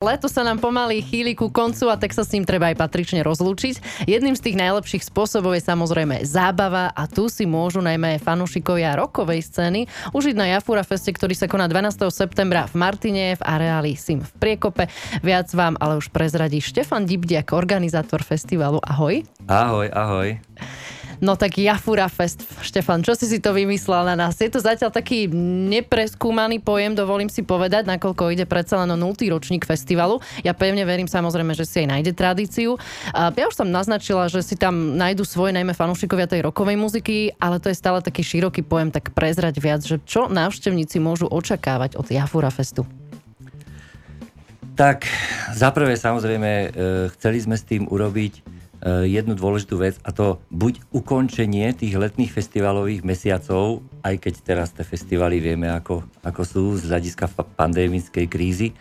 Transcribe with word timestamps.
Leto 0.00 0.32
sa 0.32 0.40
nám 0.40 0.64
pomaly 0.64 1.04
chýli 1.04 1.36
ku 1.36 1.52
koncu 1.52 1.92
a 1.92 2.00
tak 2.00 2.16
sa 2.16 2.24
s 2.24 2.32
ním 2.32 2.48
treba 2.48 2.72
aj 2.72 2.80
patrične 2.80 3.20
rozlúčiť. 3.20 4.08
Jedným 4.08 4.32
z 4.32 4.48
tých 4.48 4.56
najlepších 4.56 5.04
spôsobov 5.04 5.52
je 5.52 5.60
samozrejme 5.60 6.24
zábava 6.24 6.88
a 6.88 7.04
tu 7.04 7.28
si 7.28 7.44
môžu 7.44 7.84
najmä 7.84 8.16
fanúšikovia 8.16 8.96
rokovej 8.96 9.44
scény 9.44 9.92
užiť 10.16 10.34
na 10.40 10.56
Jafura 10.56 10.88
Feste, 10.88 11.12
ktorý 11.12 11.36
sa 11.36 11.52
koná 11.52 11.68
12. 11.68 12.08
septembra 12.16 12.64
v 12.64 12.80
Martine 12.80 13.36
v 13.36 13.42
areáli 13.44 13.92
Sim 13.92 14.24
v 14.24 14.32
Priekope. 14.40 14.88
Viac 15.20 15.52
vám 15.52 15.76
ale 15.76 16.00
už 16.00 16.08
prezradí 16.08 16.64
Štefan 16.64 17.04
Dibdiak, 17.04 17.52
organizátor 17.52 18.24
festivalu. 18.24 18.80
Ahoj. 18.80 19.28
Ahoj, 19.52 19.92
ahoj. 19.92 20.40
No 21.20 21.36
tak 21.36 21.60
Jafura 21.60 22.08
Fest, 22.08 22.40
Štefan, 22.64 23.04
čo 23.04 23.12
si 23.12 23.28
si 23.28 23.44
to 23.44 23.52
vymyslel 23.52 24.08
na 24.08 24.16
nás? 24.16 24.40
Je 24.40 24.48
to 24.48 24.56
zatiaľ 24.56 24.88
taký 24.88 25.28
nepreskúmaný 25.68 26.64
pojem, 26.64 26.96
dovolím 26.96 27.28
si 27.28 27.44
povedať, 27.44 27.84
nakoľko 27.84 28.32
ide 28.32 28.48
predsa 28.48 28.80
len 28.80 28.88
o 28.88 28.96
0. 28.96 29.12
ročník 29.28 29.68
festivalu. 29.68 30.16
Ja 30.40 30.56
pevne 30.56 30.80
verím 30.88 31.04
samozrejme, 31.04 31.52
že 31.52 31.68
si 31.68 31.84
aj 31.84 31.92
nájde 31.92 32.12
tradíciu. 32.16 32.80
Ja 33.12 33.44
už 33.44 33.52
som 33.52 33.68
naznačila, 33.68 34.32
že 34.32 34.40
si 34.40 34.56
tam 34.56 34.96
nájdu 34.96 35.28
svoje 35.28 35.52
najmä 35.52 35.76
fanúšikovia 35.76 36.24
tej 36.24 36.40
rokovej 36.48 36.80
muziky, 36.80 37.36
ale 37.36 37.60
to 37.60 37.68
je 37.68 37.76
stále 37.76 38.00
taký 38.00 38.24
široký 38.24 38.64
pojem, 38.64 38.88
tak 38.88 39.12
prezrať 39.12 39.60
viac, 39.60 39.84
že 39.84 40.00
čo 40.08 40.24
návštevníci 40.32 41.04
môžu 41.04 41.28
očakávať 41.28 42.00
od 42.00 42.08
Jafura 42.08 42.48
Festu? 42.48 42.88
Tak, 44.72 45.04
zaprvé 45.52 46.00
samozrejme, 46.00 46.48
e, 46.48 46.68
chceli 47.12 47.44
sme 47.44 47.60
s 47.60 47.68
tým 47.68 47.84
urobiť 47.84 48.40
jednu 48.84 49.36
dôležitú 49.36 49.76
vec 49.76 50.00
a 50.00 50.10
to 50.12 50.40
buď 50.48 50.80
ukončenie 50.88 51.68
tých 51.76 52.00
letných 52.00 52.32
festivalových 52.32 53.04
mesiacov, 53.04 53.84
aj 54.00 54.16
keď 54.16 54.34
teraz 54.40 54.72
tie 54.72 54.88
festivaly 54.88 55.36
vieme, 55.36 55.68
ako, 55.68 56.00
ako 56.24 56.42
sú 56.48 56.64
z 56.80 56.88
hľadiska 56.88 57.28
pandémickej 57.60 58.24
krízy, 58.24 58.72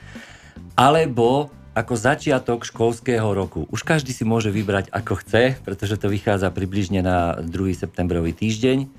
alebo 0.79 1.51
ako 1.75 1.93
začiatok 1.95 2.67
školského 2.67 3.27
roku. 3.31 3.63
Už 3.69 3.87
každý 3.87 4.11
si 4.11 4.27
môže 4.27 4.51
vybrať 4.51 4.91
ako 4.91 5.19
chce, 5.23 5.59
pretože 5.63 5.95
to 5.95 6.11
vychádza 6.11 6.51
približne 6.51 6.99
na 6.99 7.39
2. 7.39 7.51
septembrový 7.71 8.35
týždeň, 8.35 8.89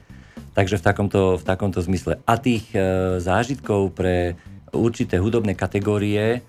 takže 0.56 0.78
v 0.78 0.84
takomto, 0.84 1.36
v 1.36 1.44
takomto 1.44 1.80
zmysle. 1.84 2.22
A 2.24 2.40
tých 2.40 2.68
e, 2.72 2.80
zážitkov 3.20 3.92
pre 3.92 4.38
určité 4.72 5.18
hudobné 5.18 5.52
kategórie, 5.58 6.40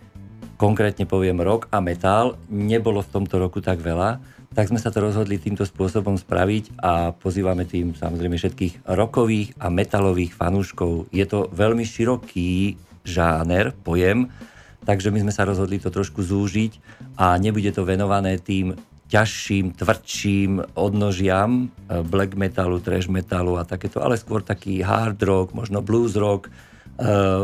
konkrétne 0.55 1.09
poviem 1.09 1.41
rock 1.41 1.67
a 1.73 1.81
metal, 1.81 2.37
nebolo 2.47 3.01
v 3.01 3.11
tomto 3.11 3.41
roku 3.41 3.59
tak 3.59 3.81
veľa 3.81 4.21
tak 4.51 4.67
sme 4.67 4.79
sa 4.83 4.91
to 4.91 4.99
rozhodli 4.99 5.39
týmto 5.39 5.63
spôsobom 5.63 6.19
spraviť 6.19 6.75
a 6.83 7.15
pozývame 7.15 7.63
tým 7.63 7.95
samozrejme 7.95 8.35
všetkých 8.35 8.83
rokových 8.83 9.55
a 9.63 9.71
metalových 9.71 10.35
fanúškov. 10.35 11.07
Je 11.15 11.23
to 11.23 11.47
veľmi 11.55 11.87
široký 11.87 12.75
žáner, 13.07 13.71
pojem, 13.71 14.27
takže 14.83 15.07
my 15.07 15.23
sme 15.23 15.31
sa 15.31 15.47
rozhodli 15.47 15.79
to 15.79 15.87
trošku 15.87 16.19
zúžiť 16.19 16.83
a 17.15 17.39
nebude 17.39 17.71
to 17.71 17.87
venované 17.87 18.35
tým 18.35 18.75
ťažším, 19.11 19.75
tvrdším 19.75 20.51
odnožiam 20.79 21.67
e, 21.67 21.99
black 22.03 22.39
metalu, 22.39 22.79
trash 22.79 23.11
metalu 23.11 23.59
a 23.59 23.67
takéto, 23.67 23.99
ale 23.99 24.15
skôr 24.15 24.39
taký 24.39 24.79
hard 24.79 25.19
rock, 25.27 25.51
možno 25.51 25.83
blues 25.83 26.15
rock, 26.15 26.47
e, 26.47 26.51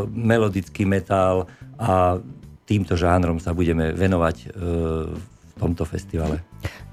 melodický 0.08 0.88
metal 0.88 1.44
a 1.76 2.16
týmto 2.64 2.96
žánrom 2.96 3.36
sa 3.36 3.52
budeme 3.52 3.92
venovať 3.92 4.36
e, 4.40 4.46
tomto 5.58 5.82
festivale. 5.82 6.40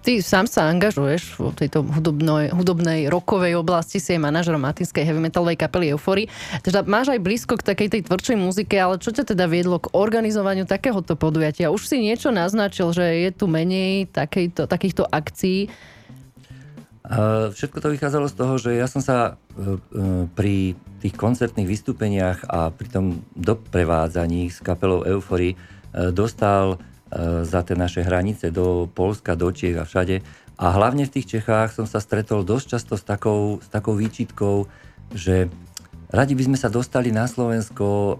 Ty 0.05 0.21
sám 0.21 0.45
sa 0.45 0.69
angažuješ 0.69 1.41
v 1.41 1.53
tejto 1.58 1.81
hudobnej, 1.81 2.53
hudobnej 2.53 3.09
rokovej 3.09 3.57
oblasti, 3.57 3.97
si 3.97 4.13
aj 4.13 4.22
manažerom 4.22 4.61
matinskej 4.61 5.02
heavy 5.02 5.17
metalovej 5.17 5.57
kapely 5.57 5.94
Euphory. 5.94 6.30
Teda 6.61 6.85
máš 6.85 7.09
aj 7.09 7.22
blízko 7.25 7.57
k 7.57 7.66
takej 7.66 7.89
tej 7.89 8.02
tvrdšej 8.05 8.38
muzike, 8.38 8.77
ale 8.77 9.02
čo 9.02 9.09
ťa 9.09 9.33
teda 9.33 9.49
viedlo 9.49 9.81
k 9.81 9.89
organizovaniu 9.97 10.69
takéhoto 10.69 11.17
podujatia? 11.17 11.73
Už 11.73 11.89
si 11.89 11.97
niečo 12.02 12.30
naznačil, 12.30 12.94
že 12.94 13.05
je 13.25 13.30
tu 13.33 13.49
menej 13.49 14.05
takejto, 14.13 14.69
takýchto 14.69 15.09
akcií. 15.09 15.73
Všetko 17.53 17.77
to 17.81 17.94
vychádzalo 17.94 18.25
z 18.29 18.35
toho, 18.38 18.53
že 18.57 18.72
ja 18.77 18.89
som 18.89 18.97
sa 18.97 19.38
e, 19.53 19.61
e, 19.61 20.25
pri 20.34 20.73
tých 21.06 21.13
koncertných 21.13 21.69
vystúpeniach 21.69 22.50
a 22.50 22.73
pri 22.73 22.88
tom 22.90 23.06
doprevádzaní 23.38 24.50
s 24.50 24.57
kapelou 24.57 25.06
Euphory 25.06 25.53
e, 25.53 25.57
dostal 26.09 26.81
za 27.45 27.61
tie 27.61 27.77
naše 27.77 28.01
hranice 28.01 28.49
do 28.49 28.89
Polska, 28.89 29.38
do 29.38 29.53
Čiech 29.53 29.77
a 29.77 29.85
všade. 29.85 30.25
A 30.55 30.66
hlavne 30.71 31.03
v 31.05 31.13
tých 31.19 31.39
Čechách 31.39 31.75
som 31.75 31.85
sa 31.85 31.99
stretol 31.99 32.47
dosť 32.47 32.66
často 32.79 32.93
s 32.95 33.03
takou, 33.03 33.59
s 33.59 33.67
takou 33.67 33.93
výčitkou, 33.93 34.66
že 35.11 35.51
radi 36.09 36.33
by 36.33 36.43
sme 36.47 36.57
sa 36.57 36.71
dostali 36.71 37.11
na 37.11 37.27
Slovensko. 37.27 37.85
E, 37.85 38.13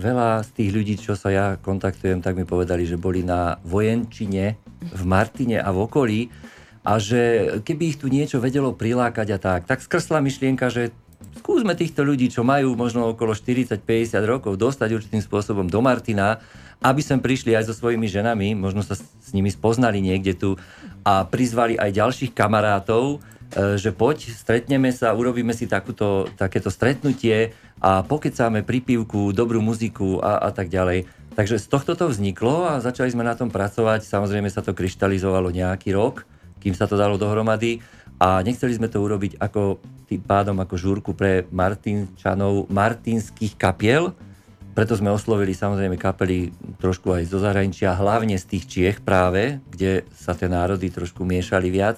veľa 0.00 0.40
z 0.42 0.50
tých 0.56 0.70
ľudí, 0.72 0.94
čo 0.96 1.12
sa 1.12 1.28
ja 1.28 1.46
kontaktujem, 1.60 2.24
tak 2.24 2.34
mi 2.34 2.48
povedali, 2.48 2.88
že 2.88 2.96
boli 2.96 3.20
na 3.20 3.60
vojenčine 3.60 4.56
v 4.80 5.02
Martine 5.04 5.60
a 5.60 5.68
v 5.68 5.78
okolí 5.84 6.20
a 6.86 7.02
že 7.02 7.20
keby 7.66 7.82
ich 7.92 7.98
tu 7.98 8.06
niečo 8.06 8.38
vedelo 8.38 8.70
prilákať 8.70 9.28
a 9.34 9.38
tak, 9.42 9.60
tak 9.66 9.82
skrsla 9.82 10.22
myšlienka, 10.22 10.70
že 10.70 10.94
skúsme 11.38 11.76
týchto 11.76 12.02
ľudí, 12.02 12.32
čo 12.32 12.42
majú 12.42 12.74
možno 12.74 13.12
okolo 13.12 13.36
40-50 13.36 14.16
rokov, 14.24 14.56
dostať 14.56 14.96
určitým 14.96 15.22
spôsobom 15.22 15.68
do 15.68 15.80
Martina 15.84 16.40
aby 16.84 17.00
sem 17.00 17.16
prišli 17.16 17.56
aj 17.56 17.72
so 17.72 17.74
svojimi 17.76 18.04
ženami, 18.04 18.52
možno 18.52 18.84
sa 18.84 18.98
s 18.98 19.30
nimi 19.32 19.48
spoznali 19.48 20.04
niekde 20.04 20.36
tu 20.36 20.50
a 21.06 21.24
prizvali 21.24 21.78
aj 21.80 21.96
ďalších 21.96 22.32
kamarátov, 22.36 23.16
e, 23.16 23.80
že 23.80 23.96
poď, 23.96 24.28
stretneme 24.36 24.92
sa, 24.92 25.16
urobíme 25.16 25.56
si 25.56 25.64
takúto, 25.64 26.28
takéto 26.36 26.68
stretnutie 26.68 27.56
a 27.80 28.04
pokecáme 28.04 28.60
pri 28.60 28.84
pivku, 28.84 29.32
dobrú 29.32 29.64
muziku 29.64 30.20
a, 30.20 30.44
a 30.44 30.50
tak 30.52 30.68
ďalej. 30.68 31.08
Takže 31.36 31.60
z 31.60 31.66
tohto 31.68 31.92
to 31.96 32.08
vzniklo 32.08 32.64
a 32.64 32.80
začali 32.80 33.12
sme 33.12 33.20
na 33.20 33.36
tom 33.36 33.52
pracovať. 33.52 34.08
Samozrejme 34.08 34.48
sa 34.48 34.64
to 34.64 34.72
kryštalizovalo 34.72 35.52
nejaký 35.52 35.92
rok, 35.92 36.24
kým 36.64 36.72
sa 36.72 36.88
to 36.88 36.96
dalo 36.96 37.20
dohromady 37.20 37.84
a 38.16 38.40
nechceli 38.40 38.72
sme 38.72 38.88
to 38.88 39.02
urobiť 39.02 39.36
ako 39.36 39.80
tým 40.06 40.22
pádom 40.22 40.56
ako 40.62 40.74
žúrku 40.78 41.10
pre 41.12 41.44
Martinčanov 41.52 42.70
martinských 42.72 43.58
kapiel, 43.58 44.16
preto 44.76 44.92
sme 44.92 45.08
oslovili 45.08 45.56
samozrejme 45.56 45.96
kapely 45.96 46.52
trošku 46.76 47.08
aj 47.08 47.32
zo 47.32 47.40
zahraničia, 47.40 47.96
hlavne 47.96 48.36
z 48.36 48.44
tých 48.44 48.64
Čiech 48.68 48.98
práve, 49.00 49.56
kde 49.72 50.04
sa 50.12 50.36
tie 50.36 50.52
národy 50.52 50.92
trošku 50.92 51.24
miešali 51.24 51.72
viac. 51.72 51.96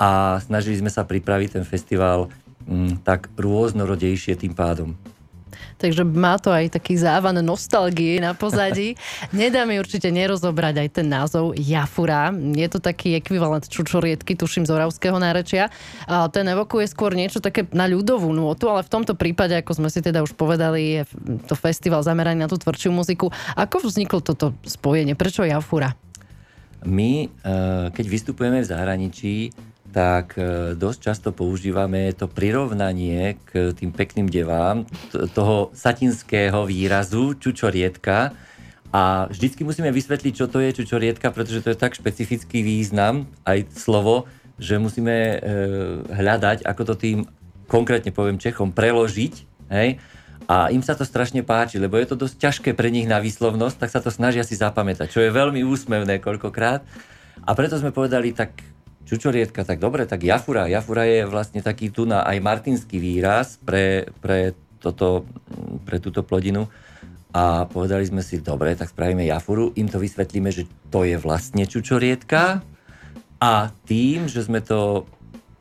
A 0.00 0.40
snažili 0.40 0.80
sme 0.80 0.88
sa 0.88 1.04
pripraviť 1.04 1.60
ten 1.60 1.64
festival 1.68 2.32
m, 2.64 2.88
mm, 2.88 3.04
tak 3.04 3.28
rôznorodejšie 3.36 4.32
tým 4.32 4.56
pádom 4.56 4.96
takže 5.78 6.06
má 6.06 6.38
to 6.38 6.52
aj 6.52 6.74
taký 6.76 6.98
závan 6.98 7.38
nostalgie 7.42 8.22
na 8.22 8.32
pozadí. 8.32 8.94
Nedá 9.34 9.64
mi 9.64 9.80
určite 9.80 10.08
nerozobrať 10.08 10.84
aj 10.84 10.88
ten 10.94 11.06
názov 11.08 11.56
Jafura. 11.58 12.30
Je 12.34 12.68
to 12.70 12.78
taký 12.78 13.18
ekvivalent 13.18 13.66
čučorietky, 13.66 14.38
tuším, 14.38 14.68
z 14.68 14.74
oravského 14.74 15.16
nárečia. 15.18 15.72
A 16.06 16.28
ten 16.28 16.46
evokuje 16.48 16.88
skôr 16.90 17.14
niečo 17.14 17.42
také 17.42 17.66
na 17.74 17.88
ľudovú 17.90 18.30
nôtu, 18.30 18.70
ale 18.70 18.86
v 18.86 18.92
tomto 18.92 19.18
prípade, 19.18 19.56
ako 19.58 19.84
sme 19.84 19.88
si 19.90 20.00
teda 20.04 20.22
už 20.22 20.36
povedali, 20.36 21.00
je 21.00 21.02
to 21.48 21.54
festival 21.58 22.04
zameraný 22.04 22.44
na 22.44 22.50
tú 22.50 22.58
tvrdšiu 22.60 22.90
muziku. 22.94 23.30
Ako 23.58 23.84
vzniklo 23.84 24.20
toto 24.20 24.54
spojenie? 24.64 25.18
Prečo 25.18 25.42
Jafura? 25.44 25.96
My, 26.84 27.26
eh, 27.26 27.88
keď 27.90 28.06
vystupujeme 28.06 28.60
v 28.60 28.68
zahraničí, 28.68 29.34
tak 29.94 30.34
e, 30.34 30.74
dosť 30.74 30.98
často 30.98 31.28
používame 31.30 32.10
to 32.18 32.26
prirovnanie 32.26 33.38
k 33.46 33.70
tým 33.78 33.94
pekným 33.94 34.26
devám 34.26 34.82
toho 35.38 35.70
satinského 35.70 36.66
výrazu 36.66 37.38
čučorietka 37.38 38.34
a 38.90 39.30
vždycky 39.30 39.62
musíme 39.62 39.94
vysvetliť, 39.94 40.32
čo 40.34 40.50
to 40.50 40.58
je 40.58 40.74
čučorietka, 40.82 41.30
pretože 41.30 41.62
to 41.62 41.70
je 41.70 41.78
tak 41.78 41.94
špecifický 41.94 42.66
význam, 42.66 43.30
aj 43.46 43.70
slovo, 43.70 44.26
že 44.58 44.82
musíme 44.82 45.14
e, 45.14 45.36
hľadať, 46.10 46.66
ako 46.66 46.82
to 46.90 46.94
tým 46.98 47.18
konkrétne 47.70 48.10
poviem 48.10 48.42
Čechom 48.42 48.74
preložiť, 48.74 49.34
hej, 49.70 50.02
a 50.44 50.68
im 50.68 50.84
sa 50.84 50.92
to 50.92 51.08
strašne 51.08 51.40
páči, 51.40 51.80
lebo 51.80 51.96
je 51.96 52.04
to 52.04 52.20
dosť 52.20 52.36
ťažké 52.36 52.70
pre 52.76 52.92
nich 52.92 53.08
na 53.08 53.16
výslovnosť, 53.16 53.76
tak 53.80 53.90
sa 53.94 54.04
to 54.04 54.12
snažia 54.12 54.44
si 54.44 54.58
zapamätať, 54.58 55.08
čo 55.08 55.24
je 55.24 55.32
veľmi 55.32 55.64
úsmevné 55.64 56.20
koľkokrát. 56.20 56.84
A 57.48 57.50
preto 57.56 57.80
sme 57.80 57.96
povedali, 57.96 58.36
tak 58.36 58.73
čučorietka, 59.04 59.64
tak 59.64 59.78
dobre, 59.78 60.08
tak 60.08 60.24
jafura. 60.24 60.66
Jafura 60.66 61.04
je 61.04 61.28
vlastne 61.28 61.60
taký 61.60 61.92
tu 61.92 62.08
na 62.08 62.24
aj 62.24 62.40
martinský 62.40 62.96
výraz 62.96 63.60
pre, 63.60 64.08
pre, 64.24 64.56
toto, 64.80 65.28
pre 65.84 66.00
túto 66.00 66.24
plodinu. 66.24 66.66
A 67.34 67.66
povedali 67.66 68.06
sme 68.06 68.22
si, 68.22 68.38
dobre, 68.38 68.78
tak 68.78 68.94
spravíme 68.94 69.26
jafuru, 69.26 69.74
im 69.74 69.90
to 69.90 69.98
vysvetlíme, 69.98 70.54
že 70.54 70.70
to 70.88 71.02
je 71.02 71.18
vlastne 71.18 71.66
čučorietka 71.66 72.62
a 73.42 73.52
tým, 73.90 74.30
že 74.30 74.46
sme 74.46 74.62
to, 74.62 75.04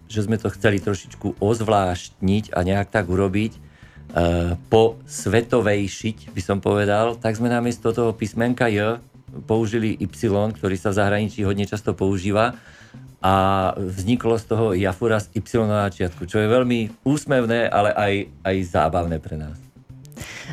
že 0.05 0.29
sme 0.29 0.37
to 0.37 0.53
chceli 0.53 0.77
trošičku 0.77 1.41
ozvláštniť 1.41 2.53
a 2.53 2.59
nejak 2.61 2.93
tak 2.93 3.09
urobiť, 3.09 3.57
e, 3.57 3.59
po 4.69 5.01
svetovej 5.09 5.89
šiť, 5.89 6.17
by 6.29 6.41
som 6.45 6.61
povedal, 6.61 7.17
tak 7.17 7.41
sme 7.41 7.49
namiesto 7.49 7.89
toho 7.89 8.13
písmenka 8.13 8.69
J 8.69 9.01
použili 9.49 9.97
Y, 9.97 10.29
ktorý 10.29 10.75
sa 10.77 10.93
v 10.93 10.99
zahraničí 11.01 11.41
hodne 11.41 11.65
často 11.65 11.97
používa 11.97 12.53
a 13.23 13.33
vzniklo 13.79 14.35
z 14.35 14.45
toho 14.51 14.65
Jafura 14.75 15.23
z 15.23 15.31
Y 15.31 15.63
na 15.63 15.87
začiatku, 15.87 16.27
čo 16.27 16.43
je 16.43 16.51
veľmi 16.51 17.07
úsmevné, 17.07 17.71
ale 17.71 17.95
aj, 17.95 18.13
aj 18.43 18.55
zábavné 18.67 19.23
pre 19.23 19.39
nás. 19.39 19.62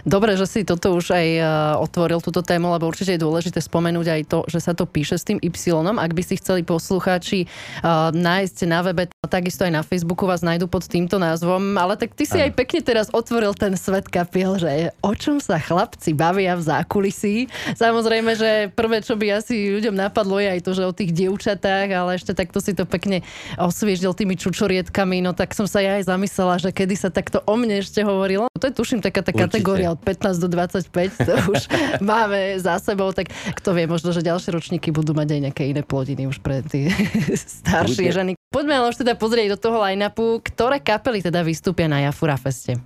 Dobre, 0.05 0.37
že 0.37 0.47
si 0.49 0.61
toto 0.65 0.97
už 0.97 1.13
aj 1.13 1.29
uh, 1.39 1.45
otvoril, 1.83 2.23
túto 2.25 2.41
tému, 2.41 2.73
lebo 2.73 2.89
určite 2.89 3.17
je 3.17 3.25
dôležité 3.25 3.61
spomenúť 3.61 4.07
aj 4.09 4.23
to, 4.29 4.39
že 4.49 4.59
sa 4.61 4.73
to 4.73 4.89
píše 4.89 5.21
s 5.21 5.27
tým 5.27 5.39
Y. 5.43 5.77
Ak 6.01 6.13
by 6.17 6.23
si 6.25 6.41
chceli 6.41 6.65
poslucháči 6.65 7.47
uh, 7.47 8.09
nájsť 8.15 8.59
na 8.65 8.81
webe, 8.81 9.13
takisto 9.29 9.63
aj 9.63 9.73
na 9.73 9.83
Facebooku 9.85 10.25
vás 10.25 10.41
nájdu 10.41 10.67
pod 10.67 10.89
týmto 10.89 11.21
názvom, 11.21 11.77
ale 11.77 11.95
tak 11.95 12.17
ty 12.17 12.25
si 12.25 12.41
ano. 12.41 12.49
aj 12.49 12.53
pekne 12.57 12.81
teraz 12.83 13.07
otvoril 13.13 13.53
ten 13.55 13.77
svet 13.77 14.09
kapiel, 14.09 14.59
že 14.59 14.91
o 15.05 15.13
čom 15.15 15.39
sa 15.39 15.61
chlapci 15.61 16.17
bavia 16.17 16.57
v 16.57 16.63
zákulisí. 16.67 17.47
Samozrejme, 17.77 18.33
že 18.35 18.51
prvé, 18.75 19.05
čo 19.05 19.15
by 19.15 19.39
asi 19.39 19.71
ľuďom 19.79 19.95
napadlo, 19.95 20.41
je 20.41 20.49
aj 20.59 20.61
to, 20.65 20.73
že 20.75 20.83
o 20.89 20.97
tých 20.97 21.15
dievčatách, 21.15 21.89
ale 21.93 22.17
ešte 22.17 22.33
takto 22.35 22.59
si 22.59 22.73
to 22.75 22.89
pekne 22.89 23.23
osviežil 23.61 24.17
tými 24.17 24.35
čučorietkami, 24.35 25.23
no 25.23 25.37
tak 25.37 25.53
som 25.55 25.69
sa 25.69 25.79
ja 25.85 26.01
aj 26.01 26.09
zamyslela, 26.09 26.59
že 26.59 26.71
kedy 26.75 26.95
sa 26.97 27.09
takto 27.13 27.45
o 27.45 27.55
mne 27.55 27.85
ešte 27.85 28.03
hovorilo. 28.03 28.51
To 28.59 28.65
je 28.67 28.75
tuším 28.75 29.01
taká 29.05 29.23
tá 29.23 29.31
kategória 29.31 29.90
od 29.93 30.01
15 30.01 30.39
do 30.39 30.49
25, 30.49 31.27
to 31.27 31.35
už 31.55 31.61
máme 32.01 32.57
za 32.63 32.79
sebou, 32.79 33.11
tak 33.11 33.31
kto 33.31 33.75
vie, 33.75 33.91
možno, 33.91 34.15
že 34.15 34.23
ďalšie 34.23 34.55
ročníky 34.55 34.95
budú 34.95 35.13
mať 35.13 35.37
aj 35.37 35.41
nejaké 35.51 35.63
iné 35.67 35.83
plodiny 35.83 36.31
už 36.31 36.39
pre 36.41 36.63
tie 36.63 36.91
staršie 37.63 38.15
ženy. 38.15 38.33
Poďme 38.51 38.83
ale 38.83 38.91
už 38.91 39.03
teda 39.03 39.15
pozrieť 39.15 39.55
do 39.55 39.59
toho 39.59 39.79
line-upu, 39.83 40.43
ktoré 40.43 40.83
kapely 40.83 41.23
teda 41.23 41.43
vystúpia 41.43 41.87
na 41.87 42.03
Jafura 42.03 42.39
Feste. 42.39 42.79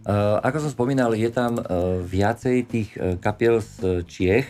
Uh, 0.00 0.40
ako 0.40 0.64
som 0.64 0.70
spomínal, 0.72 1.12
je 1.12 1.28
tam 1.28 1.60
uh, 1.60 2.00
viacej 2.00 2.56
tých 2.64 2.88
uh, 2.96 3.20
kapiel 3.20 3.60
z 3.60 4.04
Čiech. 4.08 4.48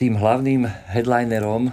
Tým 0.00 0.16
hlavným 0.16 0.64
headlinerom, 0.64 1.68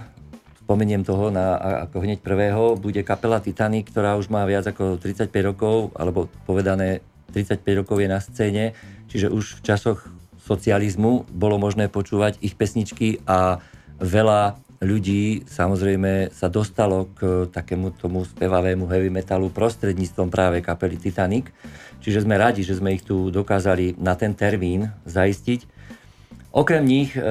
spomeniem 0.60 1.00
toho 1.00 1.32
na, 1.32 1.56
ako 1.88 2.04
hneď 2.04 2.20
prvého, 2.20 2.76
bude 2.76 3.00
kapela 3.00 3.40
Titanic, 3.40 3.88
ktorá 3.88 4.20
už 4.20 4.28
má 4.28 4.44
viac 4.44 4.68
ako 4.68 5.00
35 5.00 5.32
rokov, 5.40 5.96
alebo 5.96 6.28
povedané 6.44 7.00
35 7.32 7.80
rokov 7.84 8.00
je 8.00 8.08
na 8.08 8.20
scéne, 8.20 8.64
čiže 9.08 9.28
už 9.28 9.60
v 9.60 9.64
časoch 9.64 10.08
socializmu 10.40 11.28
bolo 11.28 11.60
možné 11.60 11.92
počúvať 11.92 12.40
ich 12.40 12.56
pesničky 12.56 13.20
a 13.28 13.60
veľa 14.00 14.56
ľudí 14.78 15.42
samozrejme 15.44 16.30
sa 16.30 16.46
dostalo 16.46 17.10
k 17.12 17.50
takému 17.50 17.98
tomu 17.98 18.22
spevavému 18.22 18.86
heavy 18.86 19.10
metalu 19.10 19.50
prostredníctvom 19.50 20.30
práve 20.30 20.62
kapely 20.62 20.96
Titanic. 20.96 21.50
Čiže 21.98 22.22
sme 22.22 22.38
radi, 22.38 22.62
že 22.62 22.78
sme 22.78 22.94
ich 22.94 23.02
tu 23.02 23.28
dokázali 23.34 23.98
na 23.98 24.14
ten 24.14 24.38
termín 24.38 24.94
zaistiť. 25.02 25.66
Okrem 26.54 26.86
nich 26.86 27.10
e, 27.18 27.22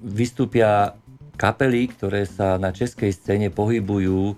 vystúpia 0.00 0.96
kapely, 1.36 1.92
ktoré 1.92 2.24
sa 2.24 2.56
na 2.56 2.72
českej 2.72 3.12
scéne 3.12 3.52
pohybujú 3.52 4.32
e, 4.32 4.34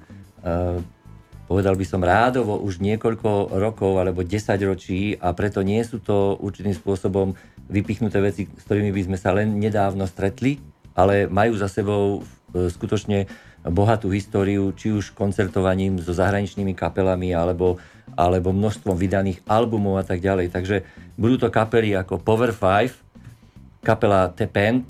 povedal 1.52 1.76
by 1.76 1.84
som 1.84 2.00
rádovo 2.00 2.56
už 2.56 2.80
niekoľko 2.80 3.60
rokov 3.60 4.00
alebo 4.00 4.24
10 4.24 4.56
ročí 4.64 5.12
a 5.20 5.36
preto 5.36 5.60
nie 5.60 5.84
sú 5.84 6.00
to 6.00 6.40
určitým 6.40 6.72
spôsobom 6.72 7.36
vypichnuté 7.68 8.24
veci, 8.24 8.48
s 8.48 8.64
ktorými 8.64 8.88
by 8.88 9.02
sme 9.12 9.18
sa 9.20 9.36
len 9.36 9.60
nedávno 9.60 10.08
stretli, 10.08 10.56
ale 10.96 11.28
majú 11.28 11.52
za 11.60 11.68
sebou 11.68 12.24
e, 12.56 12.72
skutočne 12.72 13.28
bohatú 13.68 14.08
históriu, 14.08 14.72
či 14.72 14.96
už 14.96 15.12
koncertovaním 15.12 16.00
so 16.00 16.16
zahraničnými 16.16 16.72
kapelami 16.72 17.36
alebo, 17.36 17.76
alebo 18.16 18.56
množstvom 18.56 18.96
vydaných 18.96 19.44
albumov 19.44 20.00
a 20.00 20.04
tak 20.08 20.24
ďalej. 20.24 20.48
Takže 20.56 20.88
budú 21.20 21.36
to 21.36 21.52
kapely 21.52 21.92
ako 21.92 22.16
Power 22.16 22.56
5, 22.56 23.84
kapela 23.84 24.32
Tepent, 24.32 24.88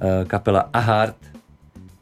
e, 0.00 0.24
kapela 0.24 0.72
Ahart, 0.72 1.35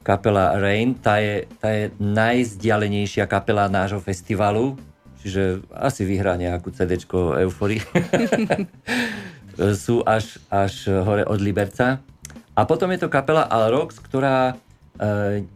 kapela 0.04 0.60
Rain, 0.60 0.92
tá 0.92 1.16
je, 1.18 1.48
tá 1.56 1.72
je 1.72 1.88
najzdialenejšia 1.96 3.24
kapela 3.24 3.72
nášho 3.72 3.98
festivalu, 4.04 4.76
čiže 5.24 5.64
asi 5.72 6.04
vyhrá 6.04 6.36
nejakú 6.36 6.68
CD 6.68 7.00
Euphory. 7.00 7.80
Sú 9.84 10.04
až, 10.04 10.36
až 10.52 10.92
hore 10.92 11.24
od 11.24 11.40
Liberca. 11.40 12.04
A 12.54 12.60
potom 12.68 12.92
je 12.92 13.02
to 13.02 13.08
kapela 13.08 13.48
Alrox, 13.48 13.98
ktorá 13.98 14.54
e, 14.98 15.46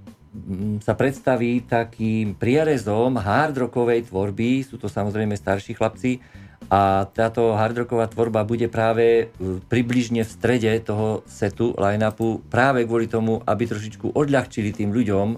sa 0.82 0.94
predstaví 0.94 1.62
takým 1.66 2.34
prierezom 2.34 3.18
hardrockovej 3.18 4.08
tvorby. 4.08 4.64
Sú 4.64 4.80
to 4.80 4.86
samozrejme 4.86 5.34
starší 5.34 5.76
chlapci, 5.76 6.22
a 6.69 7.09
táto 7.09 7.56
hardrocková 7.56 8.12
tvorba 8.12 8.44
bude 8.44 8.69
práve 8.69 9.32
približne 9.73 10.20
v 10.20 10.31
strede 10.31 10.69
toho 10.85 11.25
setu, 11.25 11.73
line-upu, 11.73 12.44
práve 12.53 12.85
kvôli 12.85 13.09
tomu, 13.09 13.41
aby 13.49 13.65
trošičku 13.65 14.12
odľahčili 14.12 14.76
tým 14.76 14.93
ľuďom 14.93 15.26
e, 15.32 15.37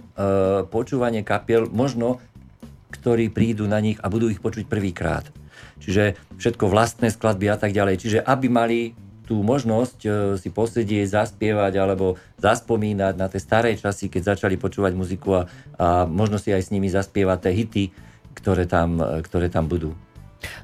počúvanie 0.67 1.23
kapiel, 1.23 1.71
možno 1.71 2.19
ktorí 2.91 3.31
prídu 3.31 3.71
na 3.71 3.79
nich 3.79 4.03
a 4.03 4.11
budú 4.11 4.27
ich 4.27 4.43
počuť 4.43 4.67
prvýkrát. 4.67 5.23
Čiže 5.79 6.19
všetko 6.43 6.67
vlastné 6.67 7.15
skladby 7.15 7.47
a 7.47 7.57
tak 7.57 7.71
ďalej. 7.71 8.03
Čiže 8.03 8.19
aby 8.27 8.51
mali 8.51 8.79
tú 9.31 9.47
možnosť 9.47 9.99
e, 10.03 10.11
si 10.35 10.51
posedieť, 10.51 11.15
zaspievať 11.15 11.79
alebo 11.79 12.19
zaspomínať 12.43 13.15
na 13.15 13.31
tie 13.31 13.39
staré 13.39 13.79
časy, 13.79 14.11
keď 14.11 14.35
začali 14.35 14.59
počúvať 14.59 14.99
muziku 14.99 15.39
a, 15.39 15.43
a 15.79 16.11
možno 16.11 16.43
si 16.43 16.51
aj 16.51 16.67
s 16.67 16.73
nimi 16.75 16.91
zaspievať 16.91 17.39
tie 17.47 17.53
hity, 17.55 17.85
ktoré 18.35 18.67
tam, 18.67 18.99
e, 18.99 19.23
ktoré 19.23 19.47
tam 19.47 19.71
budú. 19.71 19.95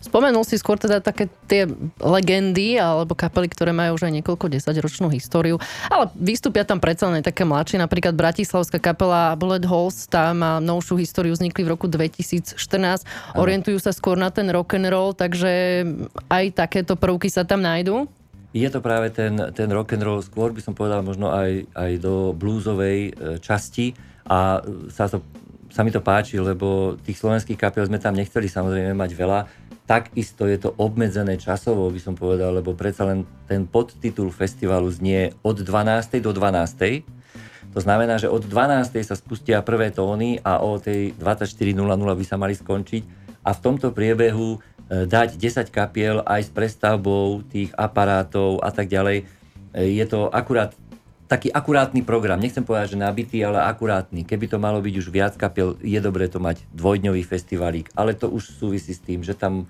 Spomenul 0.00 0.44
si 0.46 0.56
skôr 0.56 0.80
teda 0.80 1.00
také 1.04 1.28
tie 1.46 1.68
legendy 2.00 2.76
alebo 2.80 3.16
kapely, 3.16 3.48
ktoré 3.50 3.72
majú 3.72 3.96
už 3.96 4.08
aj 4.08 4.12
niekoľko 4.22 4.46
desaťročnú 4.52 5.08
históriu, 5.12 5.56
ale 5.88 6.10
vystúpia 6.16 6.66
tam 6.66 6.80
predsa 6.82 7.08
len 7.08 7.24
také 7.24 7.44
mladšie, 7.44 7.80
napríklad 7.80 8.16
Bratislavská 8.16 8.78
kapela 8.80 9.36
Bullet 9.36 9.64
Holes, 9.64 10.08
tá 10.08 10.32
má 10.32 10.58
novšiu 10.62 11.00
históriu, 11.00 11.32
vznikli 11.36 11.64
v 11.64 11.72
roku 11.76 11.86
2014, 11.86 12.56
ano. 12.56 13.00
orientujú 13.36 13.78
sa 13.80 13.92
skôr 13.92 14.16
na 14.16 14.32
ten 14.32 14.48
rock 14.52 14.76
and 14.76 14.88
roll, 14.88 15.12
takže 15.12 15.84
aj 16.28 16.44
takéto 16.56 16.96
prvky 16.96 17.28
sa 17.32 17.44
tam 17.44 17.64
nájdú? 17.64 18.08
Je 18.56 18.68
to 18.72 18.80
práve 18.80 19.12
ten, 19.12 19.36
ten 19.52 19.68
rock 19.68 19.92
and 19.92 20.04
roll, 20.06 20.24
skôr 20.24 20.48
by 20.48 20.64
som 20.64 20.72
povedal 20.72 21.04
možno 21.04 21.28
aj, 21.28 21.68
aj 21.76 21.92
do 22.00 22.32
bluesovej 22.32 22.98
e, 22.98 23.36
časti 23.36 23.92
a 24.24 24.64
sa, 24.88 25.12
to, 25.12 25.20
sa 25.68 25.84
mi 25.84 25.92
to 25.92 26.00
páči, 26.00 26.40
lebo 26.40 26.96
tých 27.04 27.20
slovenských 27.20 27.60
kapiel 27.60 27.84
sme 27.84 28.00
tam 28.00 28.16
nechceli 28.16 28.48
samozrejme 28.48 28.96
mať 28.96 29.10
veľa, 29.12 29.40
Takisto 29.86 30.50
je 30.50 30.58
to 30.58 30.74
obmedzené 30.82 31.38
časovo, 31.38 31.86
by 31.94 32.00
som 32.02 32.18
povedal, 32.18 32.58
lebo 32.58 32.74
predsa 32.74 33.06
len 33.06 33.22
ten 33.46 33.70
podtitul 33.70 34.34
festivalu 34.34 34.90
znie 34.90 35.30
od 35.46 35.62
12. 35.62 36.18
do 36.18 36.34
12. 36.34 37.06
To 37.70 37.78
znamená, 37.78 38.18
že 38.18 38.26
od 38.26 38.42
12. 38.42 38.98
sa 39.06 39.14
spustia 39.14 39.62
prvé 39.62 39.94
tóny 39.94 40.42
a 40.42 40.58
o 40.58 40.82
tej 40.82 41.14
24.00 41.14 41.78
by 41.86 42.24
sa 42.26 42.34
mali 42.34 42.58
skončiť 42.58 43.02
a 43.46 43.54
v 43.54 43.62
tomto 43.62 43.94
priebehu 43.94 44.58
e, 44.58 45.06
dať 45.06 45.38
10 45.38 45.70
kapiel 45.70 46.18
aj 46.26 46.48
s 46.48 46.50
prestavbou 46.50 47.46
tých 47.46 47.70
aparátov 47.78 48.58
a 48.66 48.74
tak 48.74 48.90
ďalej. 48.90 49.22
E, 49.22 49.24
je 49.94 50.04
to 50.10 50.26
akurát 50.34 50.74
taký 51.26 51.50
akurátny 51.50 52.06
program. 52.06 52.38
Nechcem 52.38 52.62
povedať, 52.62 52.94
že 52.94 53.02
nabitý, 53.02 53.42
ale 53.42 53.62
akurátny. 53.66 54.22
Keby 54.22 54.46
to 54.46 54.58
malo 54.62 54.78
byť 54.78 54.94
už 54.94 55.06
viac 55.10 55.34
kapiel, 55.34 55.74
je 55.82 55.98
dobré 55.98 56.30
to 56.30 56.38
mať 56.38 56.62
dvojdňový 56.74 57.22
festivalík, 57.26 57.90
ale 57.98 58.14
to 58.14 58.30
už 58.30 58.56
súvisí 58.56 58.94
s 58.94 59.02
tým, 59.02 59.26
že 59.26 59.34
tam 59.34 59.66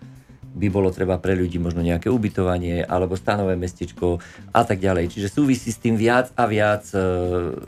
by 0.57 0.73
bolo 0.73 0.89
treba 0.89 1.21
pre 1.21 1.37
ľudí 1.37 1.61
možno 1.61 1.85
nejaké 1.85 2.09
ubytovanie 2.09 2.81
alebo 2.81 3.13
stanové 3.13 3.61
mestečko 3.61 4.17
a 4.57 4.65
tak 4.65 4.81
ďalej. 4.81 5.13
Čiže 5.13 5.29
súvisí 5.29 5.69
s 5.69 5.79
tým 5.79 6.01
viac 6.01 6.33
a 6.33 6.49
viac 6.49 6.89
e, 6.97 7.01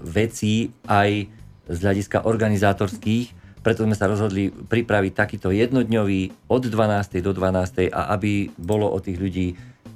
vecí 0.09 0.73
aj 0.88 1.28
z 1.68 1.78
hľadiska 1.85 2.25
organizátorských, 2.25 3.37
preto 3.61 3.85
sme 3.85 3.92
sa 3.92 4.09
rozhodli 4.09 4.49
pripraviť 4.49 5.12
takýto 5.12 5.52
jednodňový 5.52 6.49
od 6.49 6.62
12. 6.64 7.21
do 7.21 7.37
12. 7.37 7.92
a 7.92 8.16
aby 8.16 8.49
bolo 8.57 8.88
o 8.88 8.99
tých 9.04 9.21
ľudí 9.21 9.49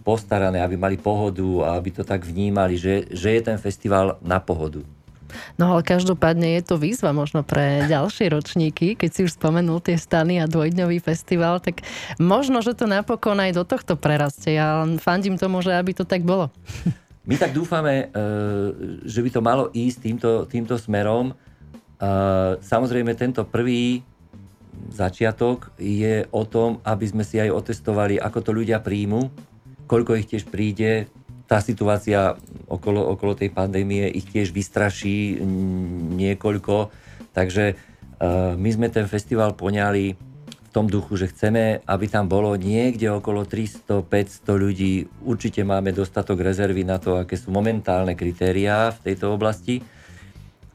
postarané, 0.04 0.60
aby 0.60 0.76
mali 0.76 1.00
pohodu 1.00 1.46
a 1.64 1.80
aby 1.80 1.94
to 1.94 2.04
tak 2.04 2.26
vnímali, 2.26 2.76
že, 2.76 3.08
že 3.08 3.32
je 3.32 3.40
ten 3.40 3.56
festival 3.56 4.20
na 4.20 4.42
pohodu. 4.42 4.84
No 5.60 5.76
ale 5.76 5.86
každopádne 5.86 6.58
je 6.58 6.62
to 6.62 6.80
výzva 6.80 7.12
možno 7.12 7.44
pre 7.46 7.86
ďalšie 7.86 8.32
ročníky, 8.32 8.94
keď 8.94 9.10
si 9.10 9.20
už 9.26 9.36
spomenul 9.36 9.82
tie 9.84 9.98
stany 9.98 10.40
a 10.40 10.50
dvojdňový 10.50 10.98
festival, 11.02 11.60
tak 11.60 11.84
možno, 12.16 12.64
že 12.64 12.76
to 12.76 12.88
napokon 12.88 13.38
aj 13.38 13.52
do 13.56 13.64
tohto 13.66 13.94
prerastie. 13.98 14.56
Ja 14.56 14.84
fandím 14.98 15.36
tomu, 15.36 15.60
že 15.60 15.76
aby 15.76 15.92
to 15.92 16.04
tak 16.08 16.24
bolo. 16.24 16.50
My 17.28 17.38
tak 17.38 17.54
dúfame, 17.54 18.10
e, 18.10 18.26
že 19.06 19.22
by 19.22 19.30
to 19.30 19.40
malo 19.40 19.70
ísť 19.70 19.98
týmto, 20.02 20.30
týmto 20.50 20.74
smerom. 20.74 21.30
E, 21.30 21.34
samozrejme, 22.58 23.14
tento 23.14 23.46
prvý 23.46 24.02
začiatok 24.90 25.70
je 25.78 26.26
o 26.34 26.42
tom, 26.42 26.82
aby 26.82 27.06
sme 27.06 27.22
si 27.22 27.38
aj 27.38 27.54
otestovali, 27.54 28.18
ako 28.18 28.38
to 28.42 28.50
ľudia 28.50 28.82
príjmu, 28.82 29.30
koľko 29.86 30.18
ich 30.18 30.26
tiež 30.26 30.50
príde. 30.50 31.06
Tá 31.52 31.60
situácia 31.60 32.32
okolo, 32.64 33.12
okolo 33.12 33.36
tej 33.36 33.52
pandémie 33.52 34.08
ich 34.08 34.24
tiež 34.24 34.56
vystraší 34.56 35.36
niekoľko. 36.16 36.88
Takže 37.36 37.76
uh, 37.76 38.56
my 38.56 38.70
sme 38.72 38.88
ten 38.88 39.04
festival 39.04 39.52
poňali 39.52 40.16
v 40.16 40.68
tom 40.72 40.88
duchu, 40.88 41.20
že 41.20 41.28
chceme, 41.28 41.84
aby 41.84 42.06
tam 42.08 42.24
bolo 42.24 42.56
niekde 42.56 43.12
okolo 43.12 43.44
300-500 43.44 44.48
ľudí. 44.48 45.04
Určite 45.28 45.60
máme 45.60 45.92
dostatok 45.92 46.40
rezervy 46.40 46.88
na 46.88 46.96
to, 46.96 47.20
aké 47.20 47.36
sú 47.36 47.52
momentálne 47.52 48.16
kritériá 48.16 48.88
v 48.88 49.12
tejto 49.12 49.36
oblasti. 49.36 49.84